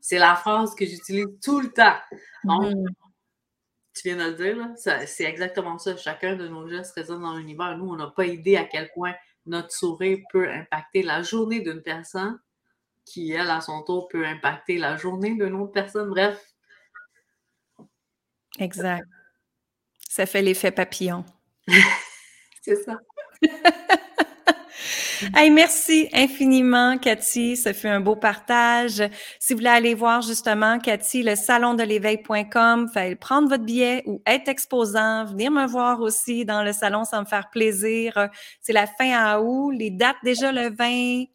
C'est 0.00 0.18
la 0.18 0.36
phrase 0.36 0.74
que 0.74 0.84
j'utilise 0.84 1.26
tout 1.42 1.60
le 1.60 1.72
temps. 1.72 1.96
Mm-hmm 2.44 2.86
tu 3.94 4.08
viens 4.08 4.16
de 4.16 4.30
le 4.30 4.36
dire, 4.36 4.68
c'est 5.06 5.24
exactement 5.24 5.78
ça. 5.78 5.96
Chacun 5.96 6.36
de 6.36 6.48
nos 6.48 6.68
gestes 6.68 6.94
résonne 6.94 7.22
dans 7.22 7.36
l'univers. 7.36 7.76
Nous, 7.76 7.90
on 7.90 7.96
n'a 7.96 8.08
pas 8.08 8.26
idée 8.26 8.56
à 8.56 8.64
quel 8.64 8.90
point 8.92 9.14
notre 9.44 9.70
sourire 9.70 10.18
peut 10.30 10.48
impacter 10.48 11.02
la 11.02 11.22
journée 11.22 11.60
d'une 11.60 11.82
personne 11.82 12.40
qui, 13.04 13.32
elle, 13.32 13.50
à 13.50 13.60
son 13.60 13.82
tour, 13.82 14.08
peut 14.08 14.24
impacter 14.24 14.78
la 14.78 14.96
journée 14.96 15.34
d'une 15.34 15.54
autre 15.54 15.72
personne. 15.72 16.08
Bref. 16.08 16.51
Exact. 18.58 19.06
Ça 20.08 20.26
fait 20.26 20.42
l'effet 20.42 20.70
papillon. 20.70 21.24
c'est 22.62 22.76
ça. 22.76 22.98
Hey, 25.36 25.50
merci 25.50 26.08
infiniment, 26.12 26.98
Cathy. 26.98 27.56
Ça 27.56 27.72
fait 27.72 27.88
un 27.88 28.00
beau 28.00 28.16
partage. 28.16 29.02
Si 29.38 29.52
vous 29.52 29.58
voulez 29.58 29.70
aller 29.70 29.94
voir 29.94 30.20
justement, 30.20 30.80
Cathy, 30.80 31.22
le 31.22 31.36
salon 31.36 31.74
de 31.74 31.84
l'éveil.com, 31.84 32.90
prendre 33.20 33.48
votre 33.48 33.62
billet 33.62 34.02
ou 34.06 34.20
être 34.26 34.48
exposant, 34.48 35.24
venir 35.24 35.52
me 35.52 35.66
voir 35.66 36.00
aussi 36.00 36.44
dans 36.44 36.64
le 36.64 36.72
salon, 36.72 37.04
ça 37.04 37.20
me 37.20 37.26
faire 37.26 37.50
plaisir. 37.50 38.28
C'est 38.60 38.72
la 38.72 38.86
fin 38.86 39.12
à 39.12 39.40
août. 39.40 39.70
Les 39.70 39.90
dates 39.90 40.16
déjà 40.24 40.50
le 40.50 40.74
20. 40.74 41.26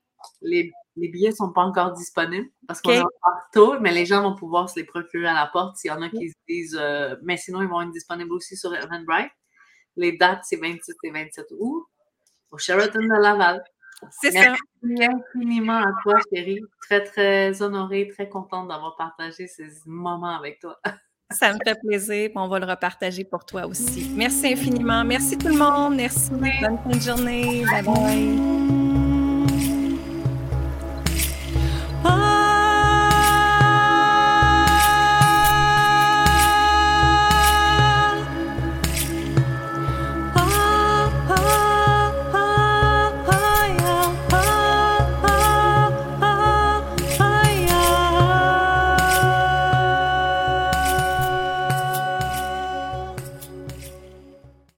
Les, 0.41 0.71
les 0.98 1.10
billets 1.10 1.32
sont 1.32 1.52
pas 1.52 1.62
encore 1.62 1.94
disponibles 1.94 2.50
parce 2.68 2.82
qu'on 2.82 2.92
est 2.92 3.04
partout, 3.22 3.80
mais 3.80 3.92
les 3.92 4.06
gens 4.06 4.24
vont 4.24 4.36
pouvoir 4.36 4.70
se 4.70 4.80
les 4.80 4.86
procurer 4.86 5.28
à 5.28 5.34
la 5.34 5.48
porte 5.48 5.78
s'il 5.78 5.90
y 5.90 5.94
en 5.94 6.02
a 6.02 6.10
qui 6.10 6.30
se 6.30 6.36
disent, 6.48 6.78
euh, 6.80 7.16
mais 7.24 7.38
sinon 7.38 7.62
ils 7.62 7.68
vont 7.68 7.82
être 7.82 7.92
disponibles 7.92 8.34
aussi 8.34 8.58
sur 8.58 8.74
Eventbrite. 8.76 9.32
Les 9.96 10.18
dates, 10.18 10.42
c'est 10.44 10.58
26 10.58 10.96
et 11.04 11.12
27 11.12 11.48
août 11.60 11.88
au 12.52 12.58
Sheraton 12.58 13.00
de 13.00 13.22
Laval. 13.22 13.64
C'est 14.12 14.32
ça. 14.32 14.54
Merci 14.84 15.12
infiniment 15.12 15.78
à 15.78 15.92
toi, 16.04 16.16
chérie. 16.32 16.62
Très, 16.82 17.04
très 17.04 17.62
honorée, 17.62 18.08
très 18.08 18.30
contente 18.30 18.68
d'avoir 18.68 18.96
partagé 18.96 19.48
ces 19.48 19.68
moments 19.86 20.36
avec 20.38 20.60
toi. 20.60 20.80
Ça 21.32 21.52
me 21.52 21.58
fait 21.66 21.78
plaisir. 21.80 22.30
On 22.36 22.48
va 22.48 22.60
le 22.60 22.66
repartager 22.66 23.26
pour 23.26 23.44
toi 23.44 23.66
aussi. 23.68 24.10
Merci 24.16 24.54
infiniment. 24.54 25.04
Merci 25.04 25.38
tout 25.38 25.50
le 25.50 25.58
monde. 25.58 25.96
Merci. 25.96 26.30
Bonne 26.32 26.78
fin 26.84 26.90
de 26.90 27.02
journée. 27.02 27.66
Bye 27.70 27.84
bye. 27.84 28.77